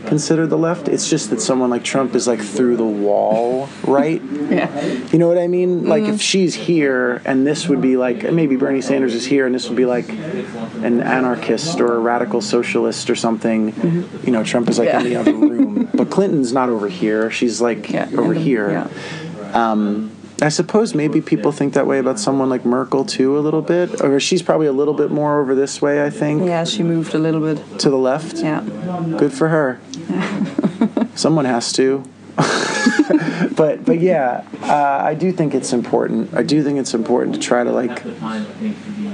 considered 0.09 0.47
the 0.47 0.57
left. 0.57 0.89
It's 0.89 1.09
just 1.09 1.29
that 1.29 1.39
someone 1.39 1.69
like 1.69 1.83
Trump 1.83 2.15
is 2.15 2.27
like 2.27 2.41
through 2.41 2.77
the 2.77 2.83
wall 2.83 3.69
right. 3.83 4.21
yeah. 4.21 4.81
You 5.11 5.19
know 5.19 5.27
what 5.27 5.37
I 5.37 5.47
mean? 5.47 5.85
Like 5.85 6.03
mm-hmm. 6.03 6.15
if 6.15 6.21
she's 6.21 6.55
here 6.55 7.21
and 7.23 7.45
this 7.47 7.69
would 7.69 7.79
be 7.79 7.95
like 7.95 8.29
maybe 8.33 8.55
Bernie 8.55 8.81
Sanders 8.81 9.13
is 9.13 9.25
here 9.25 9.45
and 9.45 9.55
this 9.55 9.69
would 9.69 9.77
be 9.77 9.85
like 9.85 10.09
an 10.09 11.01
anarchist 11.01 11.79
or 11.79 11.95
a 11.95 11.99
radical 11.99 12.41
socialist 12.41 13.09
or 13.09 13.15
something. 13.15 13.71
Mm-hmm. 13.71 14.25
You 14.25 14.33
know, 14.33 14.43
Trump 14.43 14.67
is 14.67 14.79
like 14.79 14.89
yeah. 14.89 14.99
in 14.99 15.05
the 15.05 15.15
other 15.15 15.33
room, 15.33 15.89
but 15.93 16.09
Clinton's 16.09 16.51
not 16.51 16.69
over 16.69 16.89
here. 16.89 17.29
She's 17.31 17.61
like 17.61 17.89
yeah, 17.89 18.09
over 18.17 18.33
here. 18.33 18.71
Yeah. 18.71 19.71
Um, 19.71 20.11
I 20.41 20.49
suppose 20.49 20.95
maybe 20.95 21.21
people 21.21 21.51
think 21.51 21.73
that 21.73 21.85
way 21.85 21.99
about 21.99 22.19
someone 22.19 22.49
like 22.49 22.65
Merkel 22.65 23.05
too, 23.05 23.37
a 23.37 23.41
little 23.41 23.61
bit. 23.61 24.01
Or 24.01 24.19
she's 24.19 24.41
probably 24.41 24.67
a 24.67 24.71
little 24.71 24.93
bit 24.93 25.11
more 25.11 25.41
over 25.41 25.55
this 25.55 25.81
way, 25.81 26.03
I 26.05 26.09
think. 26.09 26.45
Yeah, 26.45 26.63
she 26.63 26.83
moved 26.83 27.13
a 27.13 27.19
little 27.19 27.41
bit 27.41 27.79
to 27.79 27.89
the 27.89 27.97
left. 27.97 28.37
Yeah, 28.37 28.61
good 29.17 29.33
for 29.33 29.49
her. 29.49 29.79
someone 31.15 31.45
has 31.45 31.73
to. 31.73 32.03
but 33.55 33.83
but 33.83 33.99
yeah, 33.99 34.45
uh, 34.61 35.01
I 35.03 35.13
do 35.13 35.31
think 35.33 35.53
it's 35.53 35.73
important. 35.73 36.33
I 36.33 36.43
do 36.43 36.63
think 36.63 36.79
it's 36.79 36.93
important 36.93 37.35
to 37.35 37.41
try 37.41 37.63
to 37.65 37.71
like 37.71 38.03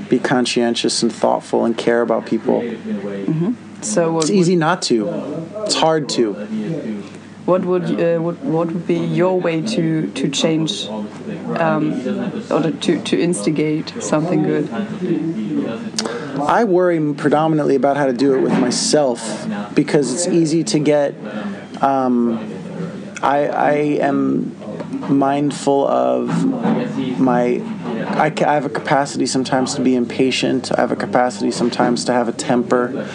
be 0.10 0.20
conscientious 0.20 1.02
and 1.02 1.12
thoughtful 1.12 1.66
and 1.66 1.76
care 1.76 2.02
about 2.02 2.28
people. 2.28 2.62
Mm-hmm. 2.62 3.82
So 3.82 4.20
it's 4.20 4.30
easy 4.30 4.56
not 4.56 4.84
to. 4.84 5.10
It's 5.66 5.76
hard 5.76 6.08
to 6.10 6.34
what 7.46 7.64
would 7.64 8.02
uh, 8.02 8.20
what, 8.20 8.38
what 8.40 8.68
would 8.68 8.88
be 8.88 8.98
your 8.98 9.40
way 9.40 9.62
to 9.62 10.12
to 10.12 10.30
change 10.30 10.88
um, 11.60 11.94
or 12.52 12.72
to 12.72 13.02
to 13.02 13.20
instigate 13.20 13.94
something 14.02 14.44
good? 14.44 14.70
I 16.40 16.64
worry 16.66 17.14
predominantly 17.14 17.76
about 17.76 17.98
how 17.98 18.06
to 18.06 18.14
do 18.14 18.36
it 18.36 18.42
with 18.42 18.58
myself 18.60 19.48
because 19.74 20.14
it's 20.14 20.28
easy 20.28 20.64
to 20.66 20.80
get. 20.80 21.16
Um, 21.82 22.40
I 23.22 23.48
I 23.48 23.72
am 24.02 24.56
mindful 25.10 25.88
of 25.88 26.46
my 27.20 27.62
I, 28.08 28.34
I, 28.46 28.54
have 28.54 28.66
a 28.66 28.70
capacity 28.70 29.26
sometimes 29.26 29.76
to 29.76 29.82
be 29.82 29.96
impatient. 29.96 30.72
I 30.72 30.82
have 30.82 30.92
a 30.92 30.96
capacity 30.96 31.52
sometimes 31.52 32.06
to 32.06 32.14
have 32.14 32.28
a 32.28 32.32
temper. 32.32 33.08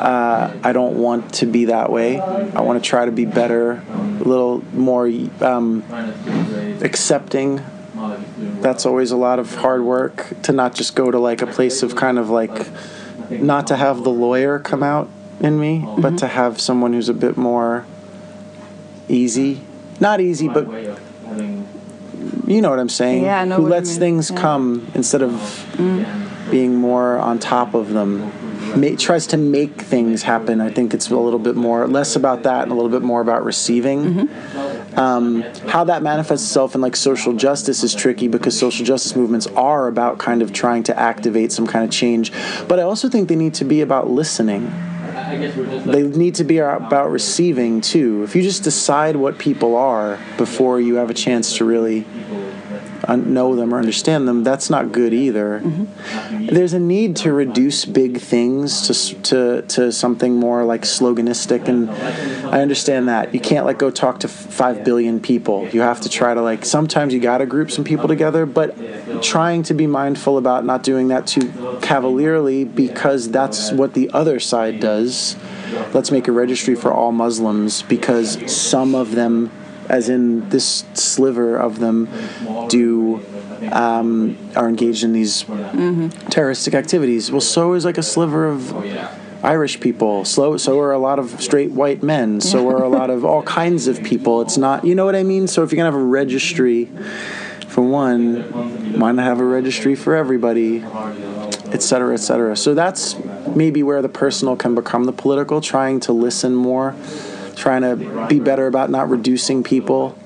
Uh, 0.00 0.58
I 0.64 0.72
don't 0.72 0.96
want 0.96 1.34
to 1.34 1.46
be 1.46 1.66
that 1.66 1.92
way. 1.92 2.18
I 2.18 2.62
want 2.62 2.82
to 2.82 2.88
try 2.88 3.04
to 3.04 3.12
be 3.12 3.26
better, 3.26 3.82
a 3.92 4.24
little 4.24 4.64
more 4.72 5.06
um, 5.42 5.84
accepting. 6.80 7.62
That's 8.62 8.86
always 8.86 9.10
a 9.10 9.18
lot 9.18 9.38
of 9.38 9.54
hard 9.56 9.82
work 9.82 10.32
to 10.44 10.52
not 10.52 10.74
just 10.74 10.96
go 10.96 11.10
to 11.10 11.18
like 11.18 11.42
a 11.42 11.46
place 11.46 11.82
of 11.82 11.96
kind 11.96 12.18
of 12.18 12.30
like, 12.30 12.66
not 13.30 13.66
to 13.66 13.76
have 13.76 14.02
the 14.02 14.10
lawyer 14.10 14.58
come 14.58 14.82
out 14.82 15.10
in 15.38 15.60
me, 15.60 15.80
mm-hmm. 15.80 16.00
but 16.00 16.16
to 16.18 16.28
have 16.28 16.58
someone 16.58 16.94
who's 16.94 17.10
a 17.10 17.14
bit 17.14 17.36
more 17.36 17.84
easy. 19.06 19.60
Not 20.00 20.22
easy, 20.22 20.48
but 20.48 20.66
you 22.46 22.62
know 22.62 22.70
what 22.70 22.78
I'm 22.78 22.88
saying? 22.88 23.24
Yeah, 23.24 23.44
Who 23.44 23.68
lets 23.68 23.98
things 23.98 24.30
yeah. 24.30 24.40
come 24.40 24.90
instead 24.94 25.20
of 25.20 25.32
mm. 25.72 26.50
being 26.50 26.74
more 26.74 27.18
on 27.18 27.38
top 27.38 27.74
of 27.74 27.90
them 27.90 28.32
ma- 28.76 28.96
tries 28.98 29.26
to 29.28 29.36
make 29.36 29.80
things 29.80 30.22
happen. 30.22 30.60
I 30.60 30.70
think 30.70 30.94
it's 30.94 31.10
a 31.10 31.16
little 31.16 31.38
bit 31.38 31.56
more 31.56 31.86
less 31.86 32.16
about 32.16 32.42
that 32.44 32.64
and 32.64 32.72
a 32.72 32.74
little 32.74 32.90
bit 32.90 33.02
more 33.02 33.20
about 33.20 33.44
receiving. 33.44 34.04
Mm-hmm. 34.04 34.98
Um, 34.98 35.42
how 35.68 35.84
that 35.84 36.02
manifests 36.02 36.46
itself 36.46 36.74
in 36.74 36.80
like 36.80 36.96
social 36.96 37.32
justice 37.32 37.82
is 37.82 37.94
tricky 37.94 38.28
because 38.28 38.58
social 38.58 38.84
justice 38.84 39.14
movements 39.14 39.46
are 39.48 39.88
about 39.88 40.18
kind 40.18 40.42
of 40.42 40.52
trying 40.52 40.82
to 40.84 40.98
activate 40.98 41.52
some 41.52 41.66
kind 41.66 41.84
of 41.84 41.90
change, 41.90 42.32
but 42.68 42.78
I 42.78 42.82
also 42.82 43.08
think 43.08 43.28
they 43.28 43.36
need 43.36 43.54
to 43.54 43.64
be 43.64 43.80
about 43.80 44.10
listening. 44.10 44.72
They 45.86 46.02
need 46.02 46.36
to 46.36 46.44
be 46.44 46.58
about 46.58 47.10
receiving 47.10 47.80
too. 47.80 48.22
If 48.24 48.34
you 48.34 48.42
just 48.42 48.64
decide 48.64 49.16
what 49.16 49.38
people 49.38 49.76
are 49.76 50.18
before 50.36 50.80
you 50.80 50.96
have 50.96 51.10
a 51.10 51.14
chance 51.14 51.56
to 51.58 51.64
really 51.64 52.04
know 53.16 53.56
them 53.56 53.74
or 53.74 53.78
understand 53.78 54.28
them, 54.28 54.44
that's 54.44 54.70
not 54.70 54.92
good 54.92 55.12
either. 55.12 55.60
Mm-hmm. 55.60 56.46
There's 56.46 56.72
a 56.72 56.78
need 56.78 57.16
to 57.16 57.32
reduce 57.32 57.84
big 57.84 58.18
things 58.18 58.86
to, 58.86 59.22
to, 59.22 59.62
to 59.62 59.92
something 59.92 60.34
more 60.34 60.64
like 60.64 60.82
sloganistic, 60.82 61.68
and 61.68 61.90
I 61.90 62.60
understand 62.60 63.08
that. 63.08 63.34
You 63.34 63.40
can't 63.40 63.66
like 63.66 63.78
go 63.78 63.90
talk 63.90 64.20
to 64.20 64.28
five 64.28 64.84
billion 64.84 65.20
people. 65.20 65.68
You 65.68 65.80
have 65.80 66.00
to 66.02 66.08
try 66.08 66.34
to 66.34 66.42
like, 66.42 66.64
sometimes 66.64 67.14
you 67.14 67.20
gotta 67.20 67.46
group 67.46 67.70
some 67.70 67.84
people 67.84 68.08
together, 68.08 68.46
but 68.46 69.22
trying 69.22 69.62
to 69.64 69.74
be 69.74 69.86
mindful 69.86 70.38
about 70.38 70.64
not 70.64 70.82
doing 70.82 71.08
that 71.08 71.26
too 71.26 71.52
cavalierly 71.82 72.64
because 72.64 73.30
that's 73.30 73.72
what 73.72 73.94
the 73.94 74.10
other 74.10 74.40
side 74.40 74.80
does. 74.80 75.36
Let's 75.92 76.10
make 76.10 76.28
a 76.28 76.32
registry 76.32 76.74
for 76.74 76.92
all 76.92 77.12
Muslims 77.12 77.82
because 77.82 78.52
some 78.52 78.94
of 78.94 79.12
them 79.12 79.50
as 79.90 80.08
in 80.08 80.48
this 80.50 80.84
sliver 80.94 81.56
of 81.56 81.80
them 81.80 82.08
do 82.68 83.20
um, 83.72 84.38
are 84.56 84.68
engaged 84.68 85.04
in 85.04 85.12
these 85.12 85.44
mm-hmm. 85.44 86.08
terroristic 86.28 86.74
activities. 86.74 87.30
Well, 87.30 87.40
so 87.40 87.74
is 87.74 87.84
like 87.84 87.98
a 87.98 88.02
sliver 88.02 88.46
of 88.48 88.74
Irish 89.44 89.80
people. 89.80 90.24
So 90.24 90.56
so 90.56 90.78
are 90.80 90.92
a 90.92 90.98
lot 90.98 91.18
of 91.18 91.40
straight 91.42 91.72
white 91.72 92.02
men. 92.02 92.40
So 92.40 92.68
are 92.68 92.82
a 92.82 92.88
lot 92.88 93.10
of 93.10 93.24
all 93.24 93.42
kinds 93.42 93.86
of 93.86 94.02
people. 94.02 94.40
It's 94.40 94.56
not 94.56 94.84
you 94.84 94.94
know 94.94 95.04
what 95.04 95.16
I 95.16 95.24
mean. 95.24 95.46
So 95.46 95.62
if 95.62 95.72
you're 95.72 95.76
gonna 95.76 95.90
have 95.90 96.00
a 96.00 96.04
registry 96.04 96.88
for 97.66 97.82
one, 97.82 98.98
why 98.98 99.12
not 99.12 99.24
have 99.24 99.40
a 99.40 99.44
registry 99.44 99.94
for 99.94 100.14
everybody? 100.14 100.84
Et 101.72 101.82
cetera, 101.82 102.14
et 102.14 102.18
cetera. 102.18 102.56
So 102.56 102.74
that's 102.74 103.16
maybe 103.54 103.84
where 103.84 104.02
the 104.02 104.08
personal 104.08 104.56
can 104.56 104.74
become 104.74 105.04
the 105.04 105.12
political, 105.12 105.60
trying 105.60 106.00
to 106.00 106.12
listen 106.12 106.52
more 106.52 106.96
trying 107.60 107.82
to 107.82 108.26
be 108.28 108.40
better 108.40 108.66
about 108.66 108.90
not 108.90 109.08
reducing 109.08 109.62
people. 109.62 110.16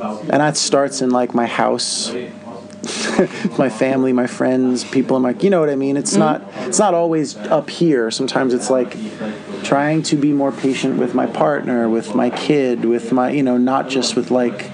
And 0.00 0.40
that 0.40 0.56
starts 0.56 1.02
in 1.02 1.10
like 1.10 1.34
my 1.34 1.46
house, 1.46 2.12
my 3.58 3.68
family, 3.68 4.12
my 4.12 4.26
friends, 4.26 4.82
people 4.82 5.16
in 5.16 5.22
my 5.22 5.34
you 5.34 5.50
know 5.50 5.60
what 5.60 5.70
I 5.70 5.76
mean? 5.76 5.96
It's 5.96 6.12
mm-hmm. 6.12 6.20
not 6.20 6.66
it's 6.66 6.78
not 6.78 6.94
always 6.94 7.36
up 7.36 7.70
here. 7.70 8.10
Sometimes 8.10 8.54
it's 8.54 8.70
like 8.70 8.96
trying 9.62 10.02
to 10.04 10.16
be 10.16 10.32
more 10.32 10.50
patient 10.50 10.98
with 10.98 11.14
my 11.14 11.26
partner, 11.26 11.88
with 11.88 12.14
my 12.14 12.30
kid, 12.30 12.84
with 12.84 13.12
my 13.12 13.30
you 13.30 13.42
know, 13.42 13.56
not 13.56 13.88
just 13.88 14.16
with 14.16 14.30
like 14.30 14.70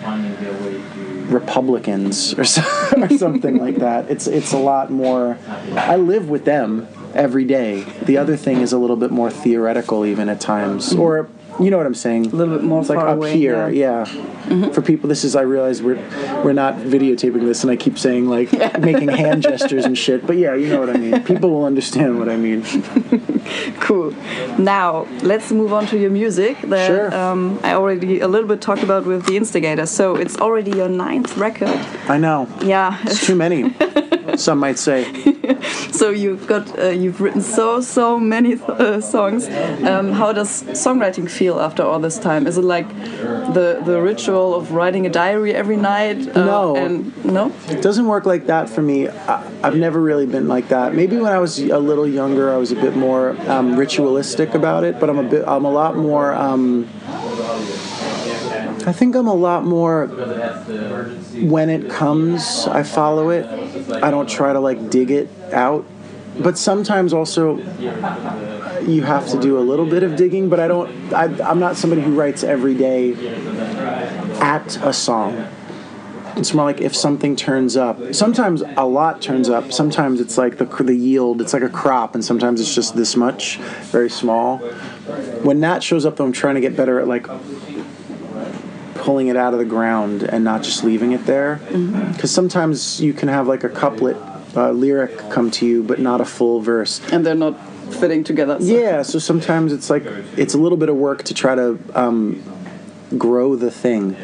Republicans 1.28 2.33
or, 2.38 2.45
so, 2.55 2.62
or 2.97 3.11
something 3.11 3.59
like 3.59 3.76
that. 3.76 4.11
It's 4.11 4.26
it's 4.26 4.52
a 4.52 4.59
lot 4.59 4.90
more. 4.90 5.37
I 5.73 5.97
live 5.97 6.31
with 6.31 6.45
them 6.45 6.88
every 7.14 7.45
day. 7.45 7.83
The 8.02 8.17
other 8.17 8.37
thing 8.37 8.61
is 8.61 8.73
a 8.73 8.78
little 8.78 8.97
bit 8.97 9.11
more 9.11 9.31
theoretical, 9.31 10.07
even 10.07 10.28
at 10.28 10.40
times, 10.40 10.95
or 10.95 11.28
you 11.60 11.70
know 11.70 11.76
what 11.76 11.86
I'm 11.86 11.94
saying. 11.94 12.26
A 12.26 12.28
little 12.30 12.54
bit 12.56 12.64
more 12.64 12.80
It's 12.80 12.88
like 12.90 12.98
up 12.98 13.16
away, 13.16 13.36
here, 13.36 13.68
yeah. 13.68 14.06
yeah. 14.48 14.70
For 14.70 14.80
people, 14.82 15.08
this 15.08 15.24
is 15.24 15.36
I 15.36 15.42
realize 15.42 15.82
we're 15.82 15.96
we're 16.44 16.52
not 16.52 16.74
videotaping 16.76 17.40
this, 17.40 17.62
and 17.62 17.70
I 17.70 17.76
keep 17.76 17.98
saying 17.98 18.28
like 18.28 18.52
making 18.80 19.08
hand 19.08 19.42
gestures 19.42 19.84
and 19.84 19.96
shit. 19.96 20.26
But 20.26 20.36
yeah, 20.36 20.54
you 20.54 20.68
know 20.68 20.80
what 20.80 20.90
I 20.90 20.98
mean. 20.98 21.22
People 21.24 21.50
will 21.50 21.64
understand 21.64 22.18
what 22.18 22.28
I 22.28 22.36
mean. 22.36 22.64
Cool. 23.80 24.10
Now 24.58 25.06
let's 25.22 25.50
move 25.50 25.72
on 25.72 25.86
to 25.86 25.96
your 25.98 26.10
music 26.10 26.60
that 26.62 26.86
Sure. 26.86 27.14
um, 27.14 27.58
I 27.62 27.72
already 27.74 28.20
a 28.20 28.28
little 28.28 28.46
bit 28.46 28.60
talked 28.60 28.82
about 28.82 29.06
with 29.06 29.24
the 29.24 29.36
Instigator. 29.38 29.86
So 29.86 30.16
it's 30.16 30.36
already 30.38 30.72
your 30.72 30.88
ninth 30.90 31.34
record. 31.38 31.68
I 32.08 32.18
know. 32.18 32.46
Yeah. 32.62 32.98
It's 33.04 33.24
too 33.26 33.34
many. 33.34 33.74
Some 34.38 34.59
might 34.59 34.78
say. 34.78 35.02
so 35.92 36.11
you've 36.11 36.47
got 36.47 36.78
uh, 36.78 36.90
you've 36.90 37.21
written 37.21 37.40
so 37.40 37.80
so 37.80 38.18
many 38.18 38.54
uh, 38.54 39.00
songs. 39.00 39.49
Um, 39.49 40.12
how 40.12 40.33
does 40.33 40.62
songwriting 40.62 41.28
feel 41.28 41.59
after 41.61 41.83
all 41.83 41.99
this 41.99 42.18
time? 42.18 42.47
Is 42.47 42.57
it 42.57 42.64
like 42.64 42.88
the 43.54 43.83
the 43.85 44.00
ritual 44.00 44.54
of 44.54 44.73
writing 44.73 45.07
a 45.07 45.11
diary 45.11 45.52
every 45.54 45.76
night? 45.76 46.18
Uh, 46.37 46.45
No. 46.45 46.76
And 46.76 47.25
no. 47.25 47.52
It 47.68 47.83
doesn't 47.83 48.07
work 48.07 48.26
like 48.26 48.47
that 48.47 48.68
for 48.71 48.83
me. 48.83 49.09
I, 49.09 49.42
I've 49.62 49.76
never 49.76 50.00
really 50.00 50.26
been 50.26 50.47
like 50.47 50.68
that. 50.68 50.95
Maybe 50.95 51.16
when 51.16 51.33
I 51.33 51.38
was 51.38 51.59
a 51.59 51.78
little 51.78 52.07
younger, 52.07 52.52
I 52.54 52.59
was 52.59 52.71
a 52.71 52.76
bit 52.76 52.97
more 52.97 53.37
um, 53.50 53.76
ritualistic 53.76 54.54
about 54.54 54.85
it. 54.85 55.00
But 55.00 55.11
I'm 55.11 55.18
a 55.18 55.28
bit. 55.28 55.45
I'm 55.47 55.64
a 55.64 55.71
lot 55.73 55.97
more. 55.97 56.33
Um, 56.33 56.87
I 58.87 58.92
think 58.92 59.14
I'm 59.16 59.26
a 59.26 59.35
lot 59.35 59.64
more. 59.64 60.06
When 60.06 61.70
it 61.70 61.90
comes, 61.90 62.66
I 62.66 62.82
follow 62.82 63.30
it. 63.30 63.47
I 64.02 64.11
don't 64.11 64.28
try 64.28 64.52
to 64.52 64.61
like 64.61 64.90
dig 64.90 65.11
it 65.11 65.28
out. 65.52 65.87
But 66.38 66.56
sometimes 66.56 67.12
also, 67.12 67.56
you 68.82 69.02
have 69.02 69.28
to 69.30 69.40
do 69.40 69.58
a 69.58 69.61
little 69.61 69.87
bit 69.87 70.02
of 70.02 70.16
digging. 70.16 70.49
But 70.49 70.61
I 70.61 70.68
don't. 70.68 71.12
I, 71.12 71.25
I'm 71.49 71.58
not 71.58 71.76
somebody 71.76 72.02
who 72.02 72.14
writes 72.14 72.44
every 72.44 72.75
day 72.75 73.14
at 74.40 74.76
a 74.78 74.92
song. 74.92 75.49
It's 76.37 76.54
more 76.54 76.64
like 76.64 76.80
if 76.80 76.94
something 76.94 77.35
turns 77.35 77.76
up. 77.76 78.14
Sometimes 78.14 78.62
a 78.76 78.87
lot 78.87 79.20
turns 79.20 79.49
up. 79.49 79.73
Sometimes 79.73 80.20
it's 80.20 80.38
like 80.38 80.58
the 80.58 80.66
the 80.66 80.94
yield. 80.94 81.40
It's 81.40 81.52
like 81.52 81.62
a 81.62 81.68
crop, 81.68 82.14
and 82.14 82.25
sometimes 82.25 82.61
it's 82.61 82.73
just 82.73 82.94
this 82.94 83.16
much, 83.16 83.56
very 83.90 84.08
small. 84.08 84.58
When 85.42 85.61
that 85.61 85.82
shows 85.82 86.06
up, 86.06 86.16
though, 86.16 86.25
I'm 86.25 86.32
trying 86.32 86.54
to 86.54 86.61
get 86.61 86.76
better 86.76 87.00
at 87.00 87.08
like 87.08 87.26
pulling 88.99 89.28
it 89.28 89.37
out 89.37 89.52
of 89.52 89.59
the 89.59 89.64
ground 89.64 90.23
and 90.23 90.45
not 90.45 90.62
just 90.62 90.85
leaving 90.85 91.12
it 91.12 91.25
there. 91.26 91.61
Because 92.12 92.31
sometimes 92.31 93.00
you 93.00 93.12
can 93.12 93.28
have 93.28 93.47
like 93.49 93.64
a 93.64 93.69
couplet, 93.69 94.17
uh, 94.57 94.71
lyric 94.73 95.17
come 95.31 95.50
to 95.52 95.67
you, 95.67 95.83
but 95.83 95.99
not 96.00 96.21
a 96.21 96.25
full 96.25 96.61
verse. 96.61 97.00
And 97.12 97.25
they're 97.25 97.35
not 97.35 97.59
fitting 97.95 98.25
together. 98.25 98.59
so- 98.61 98.67
Yeah, 98.67 99.02
so 99.02 99.19
sometimes 99.19 99.73
it's 99.73 99.88
like 99.90 100.05
it's 100.37 100.55
a 100.55 100.59
little 100.59 100.78
bit 100.78 100.88
of 100.88 100.97
work 100.97 101.23
to 101.25 101.35
try 101.35 101.55
to 101.55 101.78
um, 101.95 102.43
grow 103.17 103.57
the 103.57 103.71
thing. 103.71 104.17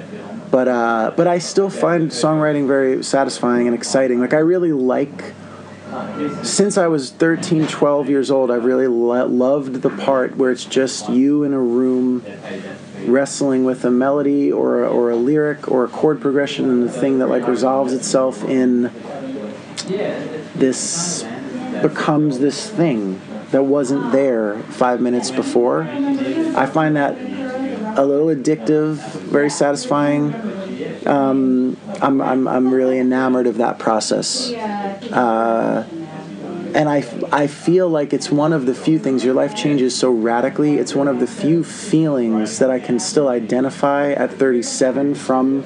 But 0.50 0.68
uh, 0.68 1.12
but 1.16 1.26
I 1.26 1.38
still 1.38 1.70
find 1.70 2.10
songwriting 2.10 2.66
very 2.68 3.02
satisfying 3.02 3.66
and 3.66 3.74
exciting. 3.74 4.20
Like 4.20 4.34
I 4.34 4.38
really 4.38 4.72
like 4.72 5.32
since 6.42 6.76
I 6.78 6.86
was 6.88 7.10
13, 7.10 7.66
12 7.68 8.08
years 8.08 8.30
old, 8.30 8.50
I've 8.50 8.64
really 8.64 8.86
lo- 8.88 9.26
loved 9.26 9.82
the 9.82 9.90
part 9.90 10.36
where 10.36 10.50
it's 10.50 10.64
just 10.64 11.08
you 11.08 11.44
in 11.44 11.52
a 11.52 11.60
room 11.60 12.22
wrestling 13.06 13.64
with 13.64 13.84
a 13.84 13.90
melody 13.90 14.50
or 14.50 14.84
a, 14.84 14.88
or 14.88 15.10
a 15.10 15.16
lyric 15.16 15.70
or 15.70 15.84
a 15.84 15.88
chord 15.88 16.20
progression 16.20 16.68
and 16.68 16.82
the 16.82 16.92
thing 16.92 17.18
that 17.18 17.28
like 17.28 17.46
resolves 17.46 17.92
itself 17.92 18.44
in 18.44 18.90
this 20.54 21.24
becomes 21.82 22.38
this 22.38 22.70
thing 22.70 23.20
that 23.50 23.64
wasn't 23.64 24.12
there 24.12 24.58
five 24.70 25.00
minutes 25.00 25.30
before. 25.30 25.82
I 25.82 26.66
find 26.66 26.96
that 26.96 27.16
a 27.96 28.04
little 28.04 28.26
addictive, 28.26 28.96
very 29.22 29.50
satisfying. 29.50 30.34
Um, 31.06 31.76
I'm, 32.00 32.20
I'm, 32.20 32.48
I'm 32.48 32.72
really 32.72 32.98
enamored 32.98 33.46
of 33.46 33.58
that 33.58 33.78
process. 33.78 34.50
Uh, 34.50 35.86
and 36.74 36.88
I, 36.88 37.04
I 37.32 37.46
feel 37.46 37.88
like 37.88 38.12
it's 38.12 38.30
one 38.30 38.52
of 38.52 38.66
the 38.66 38.74
few 38.74 38.98
things 38.98 39.24
your 39.24 39.34
life 39.34 39.54
changes 39.56 39.96
so 39.96 40.10
radically 40.10 40.76
it's 40.76 40.94
one 40.94 41.08
of 41.08 41.20
the 41.20 41.26
few 41.26 41.62
feelings 41.62 42.58
that 42.58 42.70
i 42.70 42.80
can 42.80 42.98
still 42.98 43.28
identify 43.28 44.12
at 44.12 44.32
37 44.32 45.14
from 45.14 45.64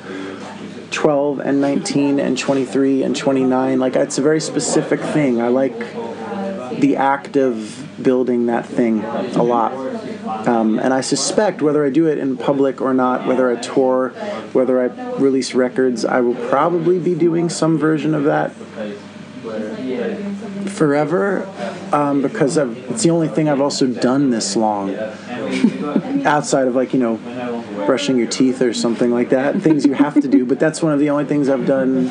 12 0.91 1.41
and 1.41 1.61
19 1.61 2.19
and 2.19 2.39
23 2.39 3.03
and 3.03 3.15
29 3.17 3.79
like 3.79 3.95
it's 3.95 4.19
a 4.19 4.23
very 4.23 4.41
specific 4.41 5.01
thing. 5.01 5.41
I 5.41 5.49
like 5.49 5.79
the 6.81 6.97
act 6.97 7.37
of 7.37 7.87
building 8.03 8.47
that 8.47 8.67
thing 8.67 9.05
a 9.05 9.43
lot. 9.43 9.73
Um, 10.47 10.79
and 10.79 10.93
i 10.93 11.01
suspect 11.01 11.63
whether 11.63 11.85
i 11.87 11.91
do 11.91 12.07
it 12.07 12.19
in 12.19 12.37
public 12.37 12.81
or 12.81 12.93
not 12.93 13.27
whether 13.27 13.51
i 13.51 13.57
tour 13.61 14.11
whether 14.53 14.79
i 14.81 14.87
release 15.17 15.55
records 15.55 16.05
i 16.05 16.21
will 16.21 16.35
probably 16.49 16.99
be 16.99 17.15
doing 17.15 17.49
some 17.49 17.79
version 17.79 18.15
of 18.15 18.25
that 18.25 18.53
forever 20.79 21.45
um, 21.93 22.23
because 22.23 22.57
I've, 22.57 22.77
it's 22.91 23.03
the 23.03 23.11
only 23.11 23.27
thing 23.27 23.49
I've 23.49 23.61
also 23.61 23.87
done 23.89 24.31
this 24.31 24.55
long. 24.55 24.95
Outside 26.25 26.69
of 26.69 26.75
like 26.75 26.93
you 26.93 27.01
know 27.01 27.17
brushing 27.85 28.17
your 28.17 28.29
teeth 28.29 28.63
or 28.63 28.73
something 28.73 29.11
like 29.11 29.31
that, 29.31 29.61
things 29.61 29.85
you 29.85 29.95
have 29.95 30.15
to 30.15 30.29
do. 30.29 30.47
But 30.47 30.61
that's 30.61 30.83
one 30.83 30.93
of 30.93 31.01
the 31.01 31.11
only 31.11 31.25
things 31.25 31.49
I've 31.49 31.67
done. 31.67 32.09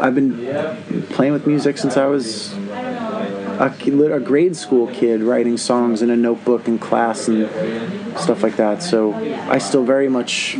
I've 0.00 0.14
been 0.14 1.06
playing 1.10 1.32
with 1.32 1.46
music 1.46 1.78
since 1.78 1.96
I 1.96 2.06
was 2.06 2.52
a, 3.58 3.74
a 4.12 4.20
grade 4.20 4.56
school 4.56 4.86
kid, 4.88 5.22
writing 5.22 5.56
songs 5.56 6.02
in 6.02 6.10
a 6.10 6.16
notebook 6.16 6.68
in 6.68 6.78
class 6.78 7.28
and 7.28 7.48
stuff 8.18 8.42
like 8.42 8.56
that. 8.56 8.82
So 8.82 9.14
I 9.14 9.58
still 9.58 9.84
very 9.84 10.08
much. 10.08 10.56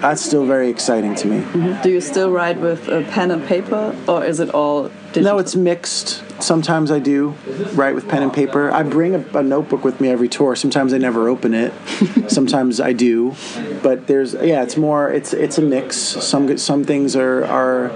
That's 0.00 0.22
still 0.22 0.46
very 0.46 0.68
exciting 0.68 1.14
to 1.16 1.28
me. 1.28 1.40
Mm-hmm. 1.40 1.82
Do 1.82 1.90
you 1.90 2.00
still 2.00 2.30
write 2.30 2.58
with 2.58 2.88
a 2.88 3.02
pen 3.02 3.30
and 3.30 3.46
paper, 3.46 3.96
or 4.06 4.24
is 4.24 4.40
it 4.40 4.50
all 4.50 4.90
digital? 5.12 5.22
No, 5.22 5.38
it's 5.38 5.56
mixed. 5.56 6.22
Sometimes 6.40 6.90
I 6.90 6.98
do 7.00 7.34
write 7.74 7.94
with 7.94 8.08
pen 8.08 8.22
and 8.22 8.32
paper. 8.32 8.70
I 8.70 8.84
bring 8.84 9.14
a, 9.14 9.38
a 9.38 9.42
notebook 9.42 9.84
with 9.84 10.00
me 10.00 10.08
every 10.08 10.28
tour. 10.28 10.54
Sometimes 10.54 10.94
I 10.94 10.98
never 10.98 11.28
open 11.28 11.52
it. 11.52 11.72
Sometimes 12.28 12.80
I 12.80 12.92
do, 12.92 13.34
but 13.82 14.06
there's 14.06 14.34
yeah, 14.34 14.62
it's 14.62 14.76
more. 14.76 15.10
It's 15.10 15.32
it's 15.32 15.58
a 15.58 15.62
mix. 15.62 15.96
Some 15.96 16.56
some 16.58 16.84
things 16.84 17.16
are 17.16 17.44
are 17.44 17.90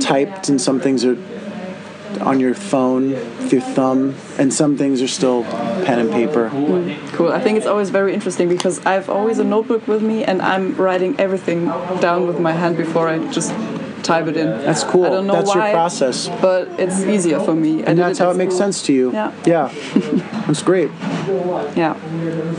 typed 0.00 0.48
and 0.48 0.60
some 0.60 0.80
things 0.80 1.04
are 1.04 1.16
on 2.20 2.40
your 2.40 2.54
phone 2.54 3.10
with 3.10 3.52
your 3.52 3.62
thumb, 3.62 4.14
and 4.38 4.52
some 4.52 4.76
things 4.76 5.02
are 5.02 5.08
still 5.08 5.44
pen 5.84 5.98
and 5.98 6.10
paper. 6.10 6.50
Cool. 7.12 7.32
I 7.32 7.40
think 7.40 7.58
it's 7.58 7.66
always 7.66 7.90
very 7.90 8.14
interesting 8.14 8.48
because 8.48 8.84
I've 8.86 9.08
always 9.08 9.38
a 9.38 9.44
notebook 9.44 9.86
with 9.88 10.02
me 10.02 10.24
and 10.24 10.40
I'm 10.42 10.74
writing 10.76 11.18
everything 11.18 11.66
down 12.00 12.26
with 12.26 12.38
my 12.38 12.52
hand 12.52 12.76
before 12.76 13.08
I 13.08 13.18
just 13.32 13.52
type 14.02 14.26
it 14.26 14.36
in. 14.36 14.46
That's 14.46 14.84
cool. 14.84 15.04
I 15.04 15.10
don't 15.10 15.26
know 15.26 15.34
That's 15.34 15.48
why, 15.48 15.66
your 15.66 15.74
process, 15.74 16.28
but 16.40 16.68
it's 16.80 17.00
easier 17.02 17.40
for 17.40 17.54
me. 17.54 17.82
And 17.84 17.98
that's 17.98 18.18
it 18.18 18.22
how 18.22 18.30
it 18.30 18.36
makes 18.36 18.56
sense 18.56 18.82
to 18.84 18.92
you. 18.92 19.12
Yeah. 19.12 19.32
yeah, 19.44 19.72
that's 20.46 20.62
great. 20.62 20.90
Yeah. 21.76 21.96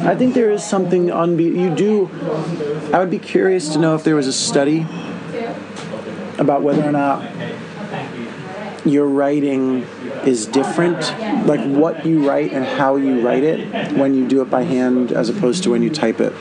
I 0.01 0.15
think 0.15 0.33
there 0.33 0.51
is 0.51 0.63
something 0.63 1.07
unbe- 1.07 1.55
you 1.55 1.73
do. 1.75 2.09
I 2.93 2.99
would 2.99 3.09
be 3.09 3.19
curious 3.19 3.69
to 3.73 3.79
know 3.79 3.95
if 3.95 4.03
there 4.03 4.15
was 4.15 4.27
a 4.27 4.33
study 4.33 4.85
about 6.37 6.61
whether 6.63 6.83
or 6.83 6.91
not 6.91 7.21
your 8.85 9.07
writing 9.07 9.83
is 10.25 10.45
different, 10.45 10.99
like 11.45 11.61
what 11.67 12.05
you 12.05 12.27
write 12.27 12.51
and 12.53 12.65
how 12.65 12.95
you 12.95 13.25
write 13.25 13.43
it 13.43 13.91
when 13.93 14.13
you 14.13 14.27
do 14.27 14.41
it 14.41 14.49
by 14.49 14.63
hand 14.63 15.11
as 15.11 15.29
opposed 15.29 15.63
to 15.63 15.71
when 15.71 15.83
you 15.83 15.89
type 15.89 16.19
it. 16.19 16.33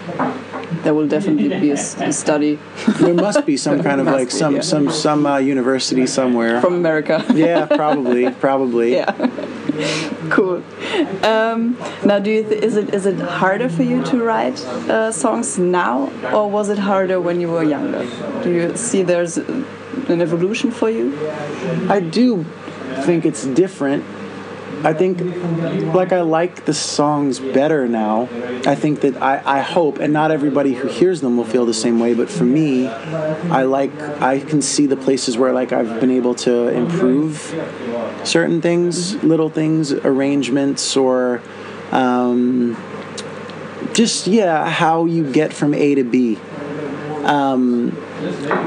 There 0.83 0.95
will 0.95 1.09
definitely 1.09 1.49
be 1.61 1.73
a 1.73 1.77
study 1.77 2.59
There 3.01 3.15
must 3.15 3.45
be 3.45 3.57
some 3.57 3.83
kind 3.89 4.01
of 4.01 4.07
like 4.07 4.29
be, 4.29 4.35
some 4.35 4.55
yeah. 4.57 4.61
some 4.63 4.91
some 4.91 5.27
uh, 5.27 5.39
university 5.39 6.07
somewhere. 6.07 6.61
from 6.61 6.75
America. 6.75 7.25
yeah, 7.35 7.67
probably, 7.67 8.31
probably. 8.31 8.93
yeah. 8.97 9.11
Cool. 10.31 10.63
Um, 11.25 11.77
now, 12.05 12.19
do 12.19 12.31
you 12.31 12.43
is 12.43 12.77
it 12.77 12.95
is 12.95 13.07
it 13.07 13.19
harder 13.19 13.69
for 13.69 13.83
you 13.83 14.03
to 14.05 14.23
write 14.23 14.61
uh, 14.89 15.13
songs 15.13 15.59
now, 15.59 16.11
or 16.33 16.51
was 16.51 16.69
it 16.69 16.79
harder 16.79 17.21
when 17.21 17.41
you 17.41 17.49
were 17.49 17.65
younger? 17.65 18.05
Do 18.43 18.51
you 18.51 18.77
see 18.77 19.03
there's 19.03 19.37
an 19.39 20.21
evolution 20.21 20.71
for 20.71 20.91
you? 20.91 21.17
I 21.89 22.01
do 22.01 22.45
think 23.05 23.25
it's 23.25 23.45
different. 23.47 24.05
I 24.83 24.95
think, 24.95 25.21
like, 25.95 26.11
I 26.11 26.23
like 26.23 26.65
the 26.65 26.73
songs 26.73 27.39
better 27.39 27.87
now. 27.87 28.31
I 28.65 28.75
think 28.75 29.03
that 29.03 29.21
I, 29.21 29.43
I 29.45 29.61
hope, 29.61 29.99
and 29.99 30.11
not 30.11 30.31
everybody 30.31 30.73
who 30.73 30.89
hears 30.89 31.21
them 31.21 31.37
will 31.37 31.45
feel 31.45 31.67
the 31.67 31.75
same 31.75 32.01
way, 32.01 32.15
but 32.15 32.31
for 32.31 32.45
me, 32.45 32.89
I 32.89 33.65
like, 33.65 33.93
I 34.23 34.41
can 34.41 34.63
see 34.63 34.87
the 34.87 34.97
places 34.97 35.37
where, 35.37 35.53
like, 35.53 35.73
I've 35.73 36.01
been 36.01 36.11
able 36.11 36.35
to 36.47 36.69
improve 36.69 37.53
certain 38.25 38.61
things, 38.61 39.23
little 39.23 39.51
things, 39.51 39.93
arrangements, 39.93 40.97
or 40.97 41.43
um, 41.93 42.77
just, 43.95 44.27
yeah, 44.27 44.69
how 44.69 45.05
you 45.07 45.31
get 45.31 45.53
from 45.53 45.75
A 45.75 45.95
to 45.95 46.05
B. 46.05 46.39
Um, 47.25 47.91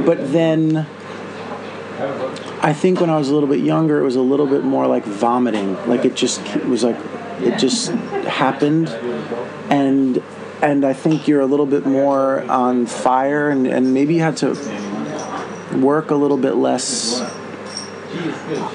but 0.06 0.32
then 0.32 0.88
I 2.62 2.74
think 2.74 3.02
when 3.02 3.10
I 3.10 3.18
was 3.18 3.30
a 3.30 3.34
little 3.34 3.50
bit 3.50 3.60
younger, 3.60 4.00
it 4.00 4.04
was 4.04 4.16
a 4.16 4.22
little 4.22 4.48
bit 4.48 4.64
more 4.64 4.88
like 4.88 5.04
vomiting. 5.04 5.76
Like 5.88 6.06
it 6.06 6.16
just 6.16 6.40
it 6.56 6.66
was 6.66 6.84
like 6.84 6.98
it 7.42 7.58
just 7.60 7.92
happened, 7.92 8.90
and 9.70 10.24
and 10.62 10.86
I 10.86 10.94
think 10.94 11.28
you're 11.28 11.42
a 11.42 11.46
little 11.46 11.66
bit 11.66 11.86
more 11.86 12.44
on 12.50 12.86
fire, 12.86 13.50
and, 13.50 13.68
and 13.68 13.94
maybe 13.94 14.16
you 14.16 14.22
had 14.22 14.38
to 14.38 14.54
work 15.78 16.10
a 16.12 16.16
little 16.16 16.38
bit 16.38 16.56
less. 16.56 17.20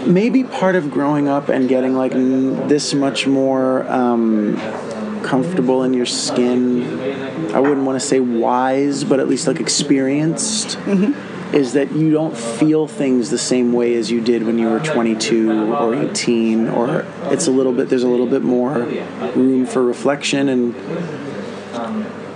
Maybe 0.06 0.44
part 0.44 0.74
of 0.76 0.90
growing 0.90 1.28
up 1.28 1.48
and 1.48 1.68
getting 1.68 1.94
like 1.94 2.12
n- 2.12 2.68
this 2.68 2.94
much 2.94 3.26
more 3.26 3.88
um, 3.90 4.56
comfortable 5.22 5.82
in 5.82 5.94
your 5.94 6.06
skin. 6.06 7.52
I 7.54 7.60
wouldn't 7.60 7.84
want 7.86 8.00
to 8.00 8.06
say 8.06 8.20
wise, 8.20 9.04
but 9.04 9.20
at 9.20 9.28
least 9.28 9.46
like 9.46 9.60
experienced. 9.60 10.78
Is 11.50 11.72
that 11.72 11.92
you 11.92 12.10
don't 12.10 12.36
feel 12.36 12.86
things 12.86 13.30
the 13.30 13.38
same 13.38 13.72
way 13.72 13.94
as 13.94 14.10
you 14.10 14.20
did 14.20 14.44
when 14.44 14.58
you 14.58 14.68
were 14.68 14.80
22 14.80 15.72
or 15.72 15.94
18, 15.94 16.68
or 16.68 17.06
it's 17.32 17.46
a 17.46 17.50
little 17.50 17.72
bit, 17.72 17.88
there's 17.88 18.02
a 18.02 18.08
little 18.08 18.26
bit 18.26 18.42
more 18.42 18.74
room 19.34 19.64
for 19.64 19.82
reflection 19.82 20.50
and 20.50 20.74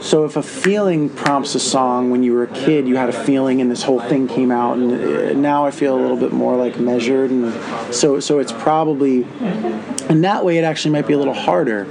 so 0.03 0.25
if 0.25 0.37
a 0.37 0.43
feeling 0.43 1.09
prompts 1.09 1.55
a 1.55 1.61
song 1.61 2.11
when 2.11 2.23
you 2.23 2.35
were 2.35 2.43
a 2.43 2.49
kid, 2.49 2.87
you 2.87 2.97
had 2.97 3.09
a 3.09 3.13
feeling 3.13 3.61
and 3.61 3.71
this 3.71 3.83
whole 3.85 4.01
thing 4.01 4.29
came 4.29 4.51
out, 4.51 4.77
and 4.77 4.93
uh, 4.93 5.33
now 5.33 5.65
I 5.65 5.71
feel 5.71 5.95
a 5.97 6.01
little 6.01 6.17
bit 6.17 6.33
more 6.33 6.57
like 6.57 6.79
measured, 6.79 7.31
and 7.31 7.55
so 7.95 8.21
so 8.21 8.39
it's 8.41 8.53
probably, 8.53 9.27
in 10.11 10.21
that 10.23 10.45
way 10.45 10.59
it 10.59 10.65
actually 10.65 10.91
might 10.91 11.07
be 11.07 11.15
a 11.15 11.19
little 11.19 11.33
harder, 11.49 11.87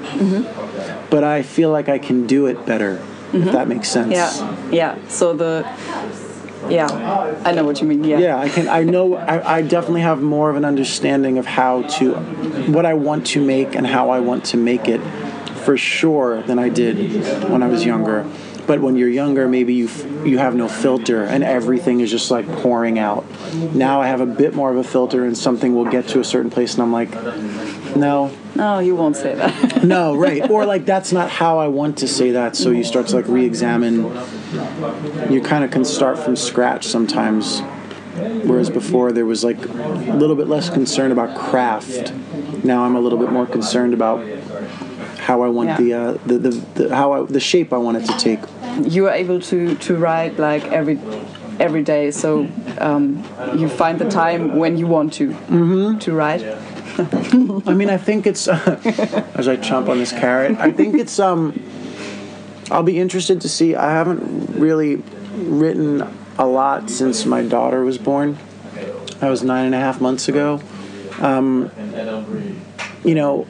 but 1.10 1.24
I 1.24 1.42
feel 1.42 1.72
like 1.72 1.90
I 1.90 1.98
can 1.98 2.28
do 2.28 2.46
it 2.48 2.66
better, 2.66 3.02
if 3.34 3.52
that 3.54 3.68
makes 3.68 3.90
sense. 3.90 4.12
Yeah, 4.12 4.70
yeah. 4.72 5.08
So 5.08 5.34
the 5.34 5.66
yeah, 6.70 6.88
I 7.44 7.54
know 7.54 7.64
what 7.64 7.82
you 7.82 7.88
mean. 7.88 8.04
Yeah. 8.04 8.20
Yeah, 8.20 8.38
I 8.38 8.50
can. 8.50 8.70
I 8.70 8.84
know. 8.84 9.16
I, 9.16 9.58
I 9.58 9.62
definitely 9.62 10.02
have 10.02 10.22
more 10.22 10.50
of 10.50 10.56
an 10.56 10.66
understanding 10.66 11.38
of 11.40 11.46
how 11.46 11.82
to, 11.98 12.14
what 12.72 12.86
I 12.86 12.94
want 12.94 13.26
to 13.28 13.44
make 13.44 13.76
and 13.76 13.88
how 13.88 14.12
I 14.12 14.20
want 14.20 14.46
to 14.46 14.58
make 14.58 14.88
it, 14.88 15.02
for 15.64 15.78
sure 15.78 16.42
than 16.44 16.60
I 16.60 16.70
did 16.70 17.24
when 17.50 17.64
I 17.64 17.68
was 17.68 17.86
younger. 17.86 18.26
But 18.68 18.80
when 18.80 18.96
you're 18.96 19.10
younger, 19.10 19.48
maybe 19.48 19.74
you 19.74 19.86
f- 19.86 20.06
you 20.26 20.38
have 20.38 20.56
no 20.56 20.68
filter 20.68 21.24
and 21.24 21.44
everything 21.44 22.00
is 22.00 22.12
just 22.12 22.30
like 22.30 22.48
pouring 22.48 23.00
out. 23.00 23.26
Now 23.74 24.02
I 24.02 24.08
have 24.08 24.22
a 24.22 24.26
bit 24.26 24.54
more 24.54 24.70
of 24.72 24.78
a 24.78 24.84
filter 24.84 25.26
and 25.26 25.36
something 25.38 25.76
will 25.76 25.86
get 25.90 26.08
to 26.10 26.20
a 26.20 26.24
certain 26.24 26.52
place 26.52 26.76
and 26.76 26.84
I'm 26.84 26.94
like, 26.94 27.12
no, 27.96 28.32
No, 28.56 28.80
you 28.80 28.96
won't 28.96 29.18
say 29.18 29.34
that. 29.36 29.84
no, 29.96 30.16
right. 30.16 30.48
Or 30.50 30.66
like 30.66 30.86
that's 30.86 31.12
not 31.12 31.30
how 31.30 31.58
I 31.58 31.68
want 31.68 31.98
to 32.00 32.08
say 32.08 32.32
that. 32.32 32.56
So 32.56 32.70
you 32.70 32.84
start 32.84 33.08
to 33.08 33.16
like 33.16 33.28
re-examine. 33.28 34.04
You 35.30 35.42
kind 35.42 35.64
of 35.64 35.72
can 35.72 35.84
start 35.84 36.20
from 36.20 36.36
scratch 36.36 36.86
sometimes. 36.86 37.62
Whereas 38.46 38.70
before 38.70 39.12
there 39.12 39.26
was 39.26 39.44
like 39.44 39.58
a 39.66 40.14
little 40.16 40.36
bit 40.36 40.48
less 40.48 40.70
concern 40.70 41.12
about 41.12 41.36
craft. 41.36 42.14
Now 42.64 42.84
I'm 42.84 42.96
a 42.96 43.00
little 43.00 43.18
bit 43.18 43.32
more 43.32 43.48
concerned 43.48 43.94
about 43.94 44.24
how 45.28 45.44
I 45.44 45.50
want 45.50 45.70
Yeah. 45.70 45.78
the, 45.82 45.94
uh, 45.94 46.18
the, 46.26 46.38
the 46.40 46.50
the 46.76 46.96
how 46.96 47.14
I, 47.14 47.26
the 47.26 47.40
shape 47.40 47.72
I 47.74 47.78
want 47.78 47.98
it 47.98 48.06
to 48.12 48.18
take. 48.18 48.40
you 48.96 49.08
are 49.08 49.14
able 49.24 49.40
to 49.52 49.76
to 49.76 49.96
write 49.96 50.40
like 50.40 50.64
every 50.72 50.98
every 51.60 51.84
day, 51.84 52.12
so 52.12 52.48
um, 52.80 53.24
you 53.56 53.68
find 53.70 54.00
the 54.00 54.10
time 54.10 54.58
when 54.58 54.78
you 54.78 54.88
want 54.88 55.14
to 55.20 55.34
to 56.06 56.12
write. 56.14 56.42
I 57.68 57.74
mean, 57.74 57.90
I 57.90 57.98
think 57.98 58.26
it's 58.28 58.48
as 59.40 59.48
I 59.48 59.56
chomp 59.58 59.88
on 59.90 59.98
this 60.00 60.12
carrot. 60.12 60.58
I 60.60 60.72
think 60.72 60.96
it's 60.96 61.20
um. 61.20 61.54
I'll 62.72 62.84
be 62.84 63.00
interested 63.00 63.42
to 63.42 63.50
see. 63.50 63.76
I 63.76 63.92
haven't 63.92 64.22
really 64.60 64.96
written 65.36 66.02
a 66.38 66.46
lot 66.46 66.90
since 66.90 67.26
my 67.26 67.42
daughter 67.44 67.84
was 67.84 67.98
born. 67.98 68.38
That 69.20 69.30
was 69.30 69.44
nine 69.44 69.66
and 69.66 69.76
a 69.76 69.80
half 69.80 70.00
months 70.02 70.30
ago. 70.30 70.62
Um, 71.20 71.70
you 73.04 73.16
know, 73.16 73.48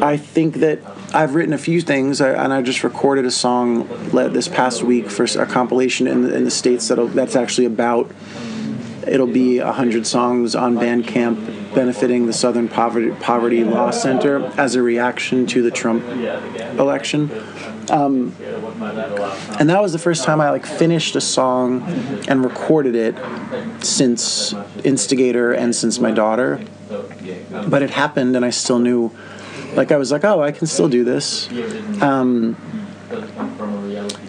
I 0.00 0.16
think 0.16 0.56
that 0.56 0.80
I've 1.14 1.34
written 1.34 1.52
a 1.52 1.58
few 1.58 1.80
things, 1.80 2.20
and 2.20 2.52
I 2.52 2.62
just 2.62 2.82
recorded 2.82 3.24
a 3.24 3.30
song 3.30 3.86
this 4.10 4.48
past 4.48 4.82
week 4.82 5.10
for 5.10 5.24
a 5.24 5.46
compilation 5.46 6.06
in 6.06 6.22
the, 6.22 6.34
in 6.34 6.44
the 6.44 6.50
states 6.50 6.88
that'll, 6.88 7.08
that's 7.08 7.36
actually 7.36 7.66
about 7.66 8.10
it'll 9.06 9.26
be 9.26 9.60
100 9.60 10.06
songs 10.06 10.54
on 10.54 10.76
Bandcamp 10.76 11.74
benefiting 11.74 12.26
the 12.26 12.32
Southern 12.32 12.68
Poverty, 12.68 13.10
Poverty 13.20 13.64
Law 13.64 13.90
Center 13.90 14.44
as 14.58 14.74
a 14.74 14.82
reaction 14.82 15.46
to 15.46 15.62
the 15.62 15.70
Trump 15.70 16.04
election. 16.78 17.30
Um, 17.90 18.34
and 19.58 19.70
that 19.70 19.80
was 19.80 19.92
the 19.92 19.98
first 19.98 20.24
time 20.24 20.40
I 20.40 20.50
like 20.50 20.66
finished 20.66 21.16
a 21.16 21.20
song 21.20 21.82
and 22.28 22.44
recorded 22.44 22.94
it 22.94 23.84
since 23.84 24.54
Instigator 24.84 25.52
and 25.52 25.74
since 25.74 25.98
my 25.98 26.10
daughter. 26.10 26.60
But 27.66 27.82
it 27.82 27.90
happened, 27.90 28.36
and 28.36 28.44
I 28.44 28.50
still 28.50 28.78
knew, 28.78 29.10
like 29.74 29.92
I 29.92 29.96
was 29.96 30.12
like, 30.12 30.24
oh, 30.24 30.42
I 30.42 30.52
can 30.52 30.66
still 30.66 30.88
do 30.88 31.04
this. 31.04 31.48
Um, 32.02 32.56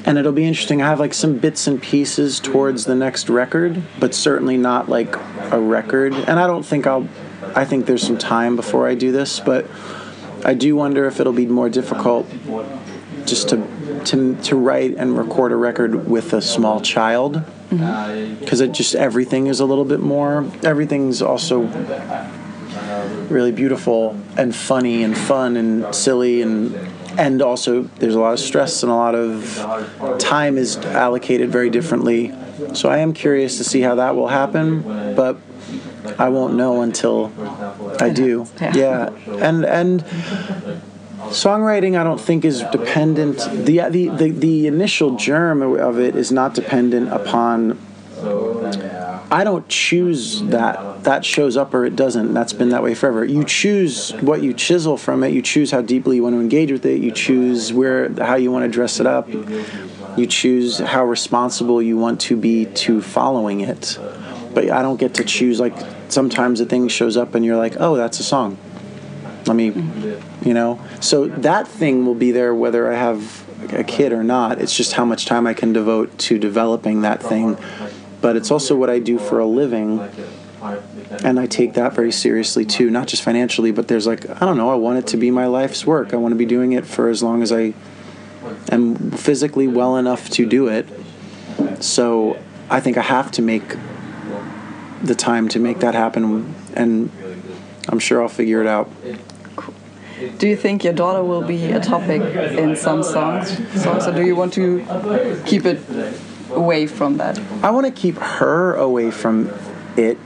and 0.05 0.17
it'll 0.17 0.31
be 0.31 0.45
interesting. 0.45 0.81
I 0.81 0.87
have 0.87 0.99
like 0.99 1.13
some 1.13 1.37
bits 1.37 1.67
and 1.67 1.81
pieces 1.81 2.39
towards 2.39 2.85
the 2.85 2.95
next 2.95 3.29
record, 3.29 3.83
but 3.99 4.15
certainly 4.15 4.57
not 4.57 4.89
like 4.89 5.15
a 5.51 5.59
record. 5.59 6.13
And 6.13 6.39
I 6.39 6.47
don't 6.47 6.63
think 6.63 6.87
I'll. 6.87 7.07
I 7.55 7.65
think 7.65 7.85
there's 7.85 8.05
some 8.05 8.17
time 8.17 8.55
before 8.55 8.87
I 8.87 8.95
do 8.95 9.11
this, 9.11 9.39
but 9.39 9.65
I 10.45 10.53
do 10.53 10.75
wonder 10.75 11.05
if 11.05 11.19
it'll 11.19 11.33
be 11.33 11.47
more 11.47 11.69
difficult 11.69 12.27
just 13.25 13.49
to 13.49 13.67
to 14.05 14.35
to 14.43 14.55
write 14.55 14.95
and 14.95 15.17
record 15.17 15.51
a 15.51 15.55
record 15.55 16.07
with 16.07 16.33
a 16.33 16.41
small 16.41 16.79
child 16.79 17.43
because 17.69 18.61
it 18.61 18.71
just 18.71 18.95
everything 18.95 19.47
is 19.47 19.59
a 19.59 19.65
little 19.65 19.85
bit 19.85 19.99
more. 19.99 20.49
Everything's 20.63 21.21
also 21.21 21.65
really 23.29 23.51
beautiful 23.51 24.19
and 24.37 24.55
funny 24.55 25.03
and 25.03 25.17
fun 25.17 25.57
and 25.57 25.93
silly 25.93 26.41
and 26.41 26.75
and 27.17 27.41
also 27.41 27.83
there's 27.99 28.15
a 28.15 28.19
lot 28.19 28.33
of 28.33 28.39
stress 28.39 28.83
and 28.83 28.91
a 28.91 28.95
lot 28.95 29.15
of 29.15 30.17
time 30.19 30.57
is 30.57 30.77
allocated 30.77 31.49
very 31.49 31.69
differently. 31.69 32.33
So 32.73 32.89
i 32.89 32.99
am 32.99 33.13
curious 33.13 33.57
to 33.57 33.63
see 33.63 33.81
how 33.81 33.95
that 33.95 34.15
will 34.15 34.27
happen 34.27 34.81
but 35.15 35.37
i 36.17 36.29
won't 36.29 36.55
know 36.55 36.81
until 36.81 37.31
i 37.99 38.09
do. 38.09 38.47
Yeah. 38.59 39.09
and 39.27 39.65
and 39.65 40.03
songwriting 41.29 41.99
i 41.99 42.03
don't 42.03 42.19
think 42.19 42.43
is 42.45 42.63
dependent 42.71 43.37
the 43.65 43.81
the 43.89 44.09
the, 44.09 44.31
the 44.31 44.67
initial 44.67 45.15
germ 45.15 45.61
of 45.61 45.99
it 45.99 46.15
is 46.15 46.31
not 46.31 46.53
dependent 46.53 47.09
upon 47.09 47.77
I 49.31 49.43
don't 49.43 49.67
choose 49.67 50.41
that. 50.43 51.03
That 51.03 51.23
shows 51.23 51.55
up 51.55 51.73
or 51.73 51.85
it 51.85 51.95
doesn't. 51.95 52.33
That's 52.33 52.53
been 52.53 52.69
that 52.69 52.81
way 52.81 52.95
forever. 52.95 53.23
You 53.23 53.43
choose 53.43 54.11
what 54.21 54.41
you 54.41 54.53
chisel 54.53 54.97
from 54.97 55.23
it. 55.23 55.33
You 55.33 55.41
choose 55.41 55.71
how 55.71 55.81
deeply 55.81 56.17
you 56.17 56.23
want 56.23 56.35
to 56.35 56.39
engage 56.39 56.71
with 56.71 56.85
it. 56.85 57.01
You 57.01 57.11
choose 57.11 57.71
where 57.71 58.11
how 58.13 58.35
you 58.35 58.51
want 58.51 58.65
to 58.65 58.69
dress 58.69 58.99
it 58.99 59.05
up. 59.05 59.29
You 59.29 60.25
choose 60.27 60.79
how 60.79 61.05
responsible 61.05 61.81
you 61.81 61.97
want 61.97 62.21
to 62.21 62.35
be 62.35 62.65
to 62.65 63.01
following 63.01 63.61
it. 63.61 63.99
But 64.53 64.71
I 64.71 64.81
don't 64.81 64.99
get 64.99 65.13
to 65.15 65.23
choose 65.23 65.59
like 65.59 65.75
sometimes 66.07 66.59
a 66.59 66.65
thing 66.65 66.87
shows 66.87 67.15
up 67.15 67.35
and 67.35 67.45
you're 67.45 67.57
like, 67.57 67.75
"Oh, 67.79 67.95
that's 67.95 68.19
a 68.19 68.23
song." 68.23 68.57
Let 69.45 69.55
me 69.55 69.67
you 70.43 70.53
know. 70.55 70.79
So 71.01 71.27
that 71.27 71.67
thing 71.67 72.05
will 72.05 72.15
be 72.15 72.31
there 72.31 72.55
whether 72.55 72.91
I 72.91 72.95
have 72.95 73.45
a 73.73 73.83
kid 73.83 74.11
or 74.11 74.23
not. 74.23 74.59
It's 74.59 74.75
just 74.75 74.93
how 74.93 75.05
much 75.05 75.27
time 75.27 75.45
I 75.45 75.53
can 75.53 75.71
devote 75.71 76.17
to 76.17 76.39
developing 76.39 77.01
that 77.01 77.21
thing 77.21 77.57
but 78.21 78.35
it's 78.35 78.51
also 78.51 78.75
what 78.75 78.89
I 78.89 78.99
do 78.99 79.17
for 79.17 79.39
a 79.39 79.45
living. 79.45 79.99
And 81.23 81.39
I 81.39 81.45
take 81.45 81.73
that 81.75 81.93
very 81.93 82.11
seriously 82.11 82.65
too, 82.65 82.89
not 82.89 83.07
just 83.07 83.23
financially, 83.23 83.71
but 83.71 83.87
there's 83.87 84.05
like, 84.05 84.29
I 84.29 84.45
don't 84.45 84.57
know, 84.57 84.69
I 84.69 84.75
want 84.75 84.99
it 84.99 85.07
to 85.07 85.17
be 85.17 85.31
my 85.31 85.45
life's 85.45 85.85
work. 85.85 86.13
I 86.13 86.17
want 86.17 86.33
to 86.33 86.37
be 86.37 86.45
doing 86.45 86.73
it 86.73 86.85
for 86.85 87.09
as 87.09 87.23
long 87.23 87.41
as 87.41 87.51
I 87.51 87.73
am 88.71 89.11
physically 89.11 89.67
well 89.67 89.95
enough 89.95 90.29
to 90.31 90.45
do 90.45 90.67
it. 90.67 90.85
So 91.79 92.37
I 92.69 92.81
think 92.81 92.97
I 92.97 93.01
have 93.01 93.31
to 93.31 93.41
make 93.41 93.75
the 95.01 95.15
time 95.15 95.47
to 95.49 95.59
make 95.59 95.79
that 95.79 95.95
happen, 95.95 96.53
and 96.73 97.09
I'm 97.87 97.99
sure 97.99 98.21
I'll 98.21 98.27
figure 98.27 98.59
it 98.59 98.67
out. 98.67 98.91
Do 100.37 100.47
you 100.47 100.57
think 100.57 100.83
your 100.83 100.91
daughter 100.91 101.23
will 101.23 101.43
be 101.43 101.71
a 101.71 101.79
topic 101.79 102.21
in 102.21 102.75
some 102.75 103.01
songs? 103.01 103.57
Songs, 103.81 104.05
or 104.07 104.11
do 104.11 104.25
you 104.25 104.35
want 104.35 104.53
to 104.53 105.41
keep 105.45 105.65
it 105.65 105.79
away 106.51 106.87
from 106.87 107.17
that? 107.17 107.39
I 107.63 107.71
want 107.71 107.85
to 107.85 107.91
keep 107.91 108.17
her 108.17 108.75
away 108.75 109.11
from 109.11 109.51
it. 109.97 110.17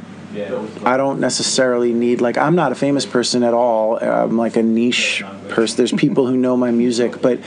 I 0.84 0.98
don't 0.98 1.20
necessarily 1.20 1.94
need 1.94 2.20
like 2.20 2.40
I'm 2.40 2.56
not 2.56 2.72
a 2.72 2.76
famous 2.76 3.06
person 3.06 3.44
at 3.44 3.54
all. 3.54 3.98
I'm 4.00 4.36
like 4.36 4.56
a 4.56 4.64
niche 4.64 5.24
person. 5.50 5.78
There's 5.78 5.92
people 5.92 6.26
who 6.26 6.36
know 6.36 6.58
my 6.58 6.72
music, 6.72 7.22
but 7.22 7.40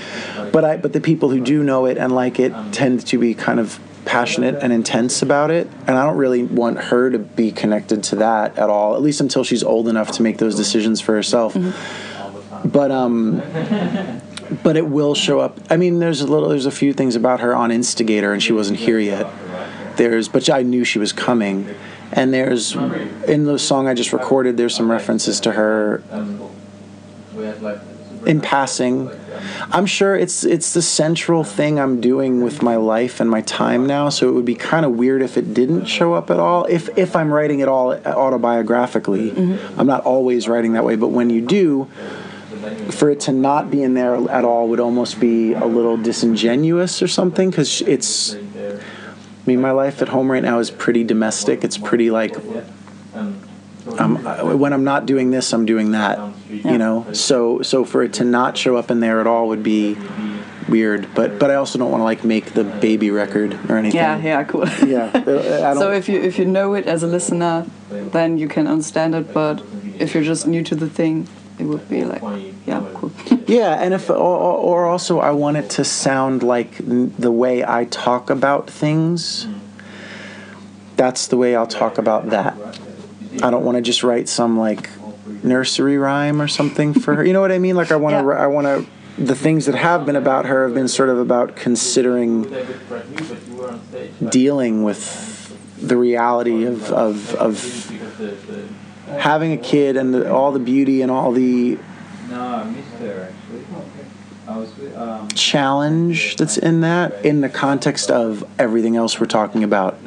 but 0.53 0.65
I 0.65 0.77
but 0.77 0.93
the 0.93 1.01
people 1.01 1.31
who 1.31 1.41
do 1.41 1.65
know 1.65 1.87
it 1.87 1.99
and 1.99 2.15
like 2.15 2.39
it 2.39 2.53
tend 2.71 3.05
to 3.09 3.19
be 3.19 3.35
kind 3.35 3.59
of 3.59 3.81
passionate 4.05 4.55
and 4.63 4.73
intense 4.73 5.21
about 5.21 5.51
it, 5.51 5.69
and 5.89 5.99
I 5.99 6.07
don't 6.07 6.17
really 6.17 6.45
want 6.45 6.79
her 6.79 7.11
to 7.11 7.19
be 7.19 7.51
connected 7.51 8.05
to 8.05 8.17
that 8.17 8.57
at 8.57 8.71
all. 8.71 8.95
At 8.95 9.03
least 9.03 9.21
until 9.21 9.43
she's 9.43 9.65
old 9.65 9.89
enough 9.89 10.13
to 10.13 10.23
make 10.23 10.39
those 10.39 10.55
decisions 10.55 11.01
for 11.01 11.13
herself. 11.13 11.57
But 12.65 12.93
um 12.93 13.43
but 14.63 14.77
it 14.77 14.87
will 14.87 15.15
show 15.15 15.41
up. 15.41 15.59
I 15.71 15.77
mean, 15.77 15.99
there's 15.99 16.21
a 16.21 16.27
little, 16.27 16.49
there's 16.49 16.67
a 16.67 16.71
few 16.71 16.93
things 16.93 17.17
about 17.17 17.41
her 17.41 17.55
on 17.55 17.71
Instigator, 17.71 18.33
and 18.33 18.43
she 18.43 18.53
wasn't 18.53 18.79
here 18.79 18.99
yet. 18.99 19.27
there's 19.97 20.29
but 20.29 20.49
I 20.51 20.63
knew 20.63 20.85
she 20.85 20.99
was 20.99 21.13
coming, 21.13 21.75
and 22.13 22.33
there's 22.33 22.75
in 22.75 23.45
the 23.45 23.59
song 23.59 23.89
I 23.89 23.95
just 23.95 24.13
recorded. 24.13 24.57
There's 24.57 24.75
some 24.75 24.91
references 24.91 25.41
to 25.41 25.53
her 25.53 26.03
in 28.27 28.41
passing. 28.41 29.09
I'm 29.71 29.87
sure 29.87 30.17
it's 30.17 30.45
it's 30.45 30.75
the 30.75 30.83
central 30.83 31.45
thing 31.45 31.79
I'm 31.79 32.01
doing 32.01 32.43
with 32.43 32.63
my 32.63 32.77
life 32.77 33.21
and 33.21 33.31
my 33.31 33.41
time 33.43 33.87
now. 33.87 34.09
So 34.09 34.29
it 34.29 34.33
would 34.33 34.45
be 34.45 34.55
kind 34.55 34.85
of 34.85 34.93
weird 34.93 35.23
if 35.23 35.37
it 35.37 35.55
didn't 35.55 35.87
show 35.87 36.15
up 36.15 36.31
at 36.31 36.41
all. 36.41 36.65
If 36.67 36.97
if 36.99 37.15
I'm 37.15 37.33
writing 37.33 37.61
it 37.61 37.69
all 37.69 37.97
autobiographically, 37.97 39.31
mm-hmm. 39.31 39.81
I'm 39.81 39.87
not 39.87 40.05
always 40.05 40.49
writing 40.49 40.73
that 40.73 40.85
way. 40.85 40.97
But 40.97 41.09
when 41.09 41.31
you 41.31 41.41
do, 41.41 41.89
for 42.91 43.11
it 43.11 43.21
to 43.21 43.33
not 43.33 43.71
be 43.71 43.83
in 43.83 43.95
there 43.95 44.15
at 44.31 44.45
all 44.45 44.69
would 44.69 44.81
almost 44.81 45.21
be 45.21 45.53
a 45.53 45.65
little 45.65 45.97
disingenuous 45.97 47.03
or 47.03 47.09
something 47.09 47.51
because 47.51 47.83
it's. 47.83 48.35
I 48.35 49.49
mean, 49.49 49.61
my 49.61 49.71
life 49.71 50.03
at 50.03 50.09
home 50.09 50.31
right 50.31 50.43
now 50.43 50.59
is 50.59 50.73
pretty 50.73 51.05
domestic. 51.05 51.63
It's 51.63 51.79
pretty 51.79 52.11
like 52.11 52.35
I'm, 53.99 54.59
when 54.59 54.73
I'm 54.73 54.85
not 54.85 55.07
doing 55.07 55.31
this, 55.31 55.53
I'm 55.53 55.67
doing 55.67 55.93
that. 55.93 56.19
You 56.49 56.79
know, 56.79 57.13
so 57.13 57.63
so 57.63 57.85
for 57.85 58.03
it 58.03 58.15
to 58.15 58.25
not 58.25 58.57
show 58.57 58.77
up 58.77 58.91
in 58.91 59.01
there 59.01 59.21
at 59.21 59.27
all 59.27 59.49
would 59.49 59.63
be 59.63 59.97
weird. 60.69 61.09
But 61.15 61.39
but 61.39 61.51
I 61.51 61.55
also 61.57 61.79
don't 61.79 61.91
want 61.91 62.01
to 62.01 62.05
like 62.05 62.25
make 62.25 62.53
the 62.53 62.65
baby 62.65 63.11
record 63.11 63.55
or 63.69 63.77
anything. 63.77 63.97
Yeah, 63.97 64.19
yeah, 64.19 64.45
cool. 64.45 64.67
yeah. 64.85 65.13
so 65.75 65.93
if 65.93 66.09
you 66.09 66.21
if 66.21 66.39
you 66.39 66.45
know 66.45 66.75
it 66.75 66.87
as 66.87 67.03
a 67.03 67.07
listener, 67.07 67.67
then 67.91 68.39
you 68.39 68.49
can 68.49 68.67
understand 68.67 69.15
it. 69.15 69.33
But 69.33 69.63
if 69.99 70.15
you're 70.15 70.25
just 70.25 70.47
new 70.47 70.63
to 70.65 70.75
the 70.75 70.89
thing, 70.89 71.29
it 71.59 71.65
would 71.65 71.89
be 71.89 72.05
like, 72.05 72.23
yeah, 72.67 72.87
cool. 72.95 73.11
yeah, 73.47 73.75
and 73.81 73.95
if 73.95 74.11
or, 74.11 74.15
or 74.15 74.87
also 74.87 75.21
I 75.21 75.31
want 75.31 75.57
it 75.57 75.71
to 75.71 75.85
sound 75.85 76.43
like 76.43 76.77
the 76.79 77.33
way 77.33 77.65
I 77.65 77.85
talk 77.87 78.31
about 78.31 78.69
things. 78.69 79.47
That's 80.97 81.27
the 81.27 81.37
way 81.37 81.55
I'll 81.55 81.67
talk 81.67 81.99
about 81.99 82.31
that. 82.31 82.57
I 83.43 83.51
don't 83.51 83.65
want 83.65 83.77
to 83.77 83.83
just 83.83 84.03
write 84.03 84.29
some 84.29 84.59
like 84.59 84.91
nursery 85.43 85.99
rhyme 85.99 86.41
or 86.41 86.49
something 86.49 86.95
for 86.95 87.15
her. 87.15 87.25
You 87.25 87.33
know 87.33 87.41
what 87.41 87.53
I 87.53 87.59
mean? 87.59 87.77
Like 87.77 87.93
I 87.93 87.97
want 87.97 88.15
to. 88.15 88.33
Yeah. 88.33 88.43
I 88.43 88.47
want 88.47 88.67
to. 88.67 88.87
The 89.23 89.35
things 89.35 89.65
that 89.65 89.75
have 89.75 90.05
been 90.05 90.17
about 90.17 90.45
her 90.45 90.65
have 90.65 90.75
been 90.75 90.89
sort 90.89 91.09
of 91.09 91.19
about 91.19 91.57
considering 91.57 92.55
dealing 94.29 94.83
with 94.83 95.33
the 95.81 95.97
reality 95.97 96.65
of 96.65 96.91
of, 96.93 97.35
of 97.37 97.57
having 99.07 99.53
a 99.53 99.57
kid 99.57 99.97
and 99.97 100.13
the, 100.13 100.33
all 100.33 100.53
the 100.53 100.59
beauty 100.59 101.03
and 101.03 101.11
all 101.11 101.33
the 101.33 101.79
challenge 105.35 106.37
that's 106.37 106.57
in 106.57 106.81
that 106.83 107.25
in 107.25 107.41
the 107.41 107.49
context 107.49 108.11
of 108.11 108.45
everything 108.59 108.97
else 108.97 109.19
we're 109.19 109.27
talking 109.27 109.65
about. 109.65 109.99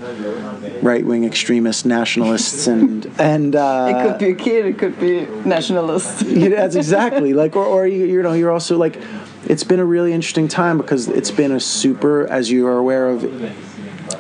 Right 0.82 1.06
wing 1.06 1.26
extremists 1.26 1.84
nationalists 1.86 2.68
and 2.68 3.06
and 3.20 3.56
uh, 3.56 3.94
it 3.94 4.04
could 4.04 4.18
be 4.18 4.30
a 4.30 4.36
kid 4.36 4.66
it 4.66 4.78
could 4.78 5.00
be 5.00 5.26
nationalists 5.46 6.22
yeah, 6.24 6.50
that's 6.50 6.76
exactly 6.76 7.34
like 7.34 7.56
or, 7.56 7.66
or 7.66 7.86
you, 7.86 8.06
you 8.06 8.22
know 8.22 8.34
you're 8.34 8.52
also 8.52 8.78
like 8.78 8.98
it's 9.46 9.64
been 9.64 9.80
a 9.80 9.86
really 9.86 10.14
interesting 10.14 10.48
time 10.48 10.78
because 10.78 11.08
it's 11.10 11.32
been 11.32 11.52
a 11.52 11.60
super 11.60 12.28
as 12.28 12.50
you 12.50 12.68
are 12.68 12.78
aware 12.78 13.10
of 13.10 13.24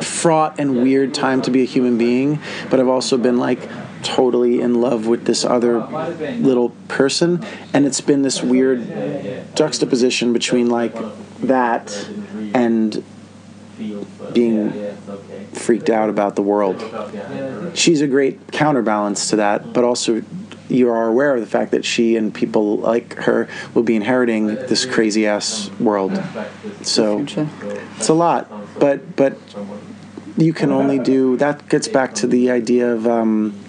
fraught 0.01 0.59
and 0.59 0.81
weird 0.81 1.13
time 1.13 1.41
to 1.41 1.51
be 1.51 1.61
a 1.61 1.65
human 1.65 1.97
being 1.97 2.39
but 2.69 2.79
i've 2.79 2.87
also 2.87 3.17
been 3.17 3.37
like 3.37 3.59
totally 4.03 4.61
in 4.61 4.81
love 4.81 5.07
with 5.07 5.25
this 5.25 5.45
other 5.45 5.79
little 6.39 6.69
person. 6.87 7.45
And 7.73 7.85
it's 7.85 8.01
been 8.01 8.21
this 8.21 8.41
weird 8.41 8.85
juxtaposition 9.55 10.33
between 10.33 10.69
like 10.69 10.95
that 11.41 12.09
and 12.53 13.03
being 14.33 14.95
freaked 15.53 15.89
out 15.89 16.09
about 16.09 16.35
the 16.35 16.41
world. 16.41 16.83
She's 17.73 18.01
a 18.01 18.07
great 18.07 18.51
counterbalance 18.51 19.29
to 19.29 19.37
that 19.37 19.73
but 19.73 19.83
also 19.83 20.21
you 20.69 20.89
are 20.89 21.07
aware 21.07 21.33
of 21.33 21.41
the 21.41 21.47
fact 21.47 21.71
that 21.71 21.83
she 21.83 22.15
and 22.15 22.31
people 22.33 22.77
like 22.77 23.15
her 23.15 23.47
will 23.73 23.83
be 23.83 23.95
inheriting 23.95 24.45
this 24.47 24.85
crazy 24.85 25.25
ass 25.25 25.71
world. 25.79 26.21
So 26.83 27.25
it's 27.97 28.09
a 28.09 28.13
lot 28.13 28.51
but 28.79 29.15
but 29.15 29.37
you 30.37 30.53
can 30.53 30.71
only 30.71 30.99
do 30.99 31.35
that 31.37 31.67
gets 31.69 31.87
back 31.87 32.13
to 32.15 32.27
the 32.27 32.51
idea 32.51 32.93
of 32.93 33.07
um, 33.07 33.59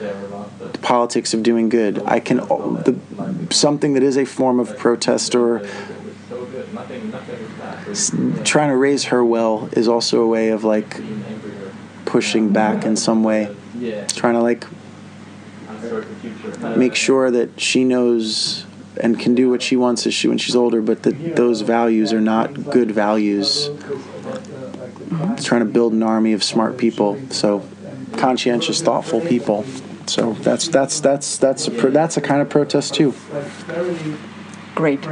the 0.00 0.78
politics 0.80 1.34
of 1.34 1.42
doing 1.42 1.68
good. 1.68 2.02
I 2.06 2.20
can 2.20 2.38
the, 2.38 2.98
something 3.50 3.92
that 3.94 4.02
is 4.02 4.16
a 4.16 4.24
form 4.24 4.58
of 4.58 4.76
protest 4.78 5.34
or 5.34 5.60
trying 8.44 8.70
to 8.70 8.76
raise 8.76 9.04
her 9.04 9.24
well 9.24 9.68
is 9.72 9.88
also 9.88 10.22
a 10.22 10.26
way 10.26 10.48
of 10.48 10.64
like 10.64 11.00
pushing 12.06 12.52
back 12.52 12.84
in 12.84 12.96
some 12.96 13.22
way, 13.22 13.54
trying 14.08 14.34
to 14.34 14.40
like 14.40 14.64
make 16.76 16.94
sure 16.94 17.30
that 17.30 17.60
she 17.60 17.84
knows 17.84 18.64
and 19.00 19.18
can 19.18 19.34
do 19.34 19.48
what 19.48 19.62
she 19.62 19.76
wants 19.76 20.06
as 20.06 20.14
she 20.14 20.28
when 20.28 20.38
she's 20.38 20.56
older, 20.56 20.80
but 20.80 21.02
that 21.02 21.36
those 21.36 21.60
values 21.60 22.12
are 22.12 22.20
not 22.20 22.70
good 22.70 22.90
values. 22.90 23.70
Mm-hmm. 25.10 25.34
trying 25.42 25.60
to 25.60 25.66
build 25.66 25.92
an 25.92 26.04
army 26.04 26.32
of 26.32 26.44
smart 26.44 26.78
people. 26.78 27.20
So 27.30 27.66
conscientious, 28.16 28.80
thoughtful 28.80 29.20
people. 29.20 29.64
So 30.06 30.32
that's 30.34 30.68
that's 30.68 31.00
that's 31.00 31.38
that's 31.38 31.68
a 31.68 31.70
pro- 31.70 31.90
that's 31.90 32.16
a 32.16 32.20
kind 32.20 32.40
of 32.42 32.48
protest 32.48 32.94
too. 32.94 33.14
Great, 34.74 35.02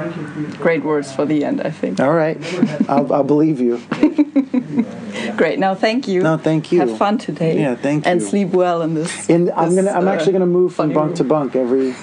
great 0.58 0.82
words 0.82 1.12
for 1.12 1.26
the 1.26 1.44
end. 1.44 1.60
I 1.60 1.70
think. 1.70 2.00
All 2.00 2.12
right, 2.12 2.38
I'll, 2.88 3.12
I'll 3.12 3.24
believe 3.24 3.60
you. 3.60 3.82
Great. 5.36 5.58
Now, 5.58 5.74
thank 5.74 6.08
you. 6.08 6.22
No, 6.22 6.38
thank 6.38 6.72
you. 6.72 6.80
Have 6.80 6.96
fun 6.96 7.18
today. 7.18 7.60
Yeah, 7.60 7.74
thank 7.74 8.06
you. 8.06 8.10
And 8.10 8.22
sleep 8.22 8.48
well 8.48 8.82
in 8.82 8.94
this. 8.94 9.28
In, 9.28 9.50
I'm 9.54 9.74
gonna. 9.74 9.90
I'm 9.90 10.08
uh, 10.08 10.12
actually 10.12 10.32
gonna 10.32 10.46
move 10.46 10.74
from 10.74 10.92
bunk 10.92 11.08
room. 11.08 11.16
to 11.16 11.24
bunk 11.24 11.56
every. 11.64 11.94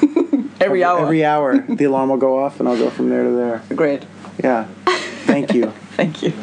every 0.60 0.84
hour. 0.84 1.00
Every 1.00 1.26
hour, 1.26 1.58
the 1.58 1.86
alarm 1.86 2.10
will 2.10 2.18
go 2.18 2.44
off, 2.44 2.60
and 2.60 2.70
I'll 2.70 2.78
go 2.78 2.90
from 2.90 3.10
there 3.10 3.24
to 3.24 3.32
there. 3.32 3.64
Great. 3.76 4.06
Yeah. 4.44 4.66
Thank 5.26 5.54
you. 5.54 5.72
thank 5.96 6.22
you. 6.22 6.34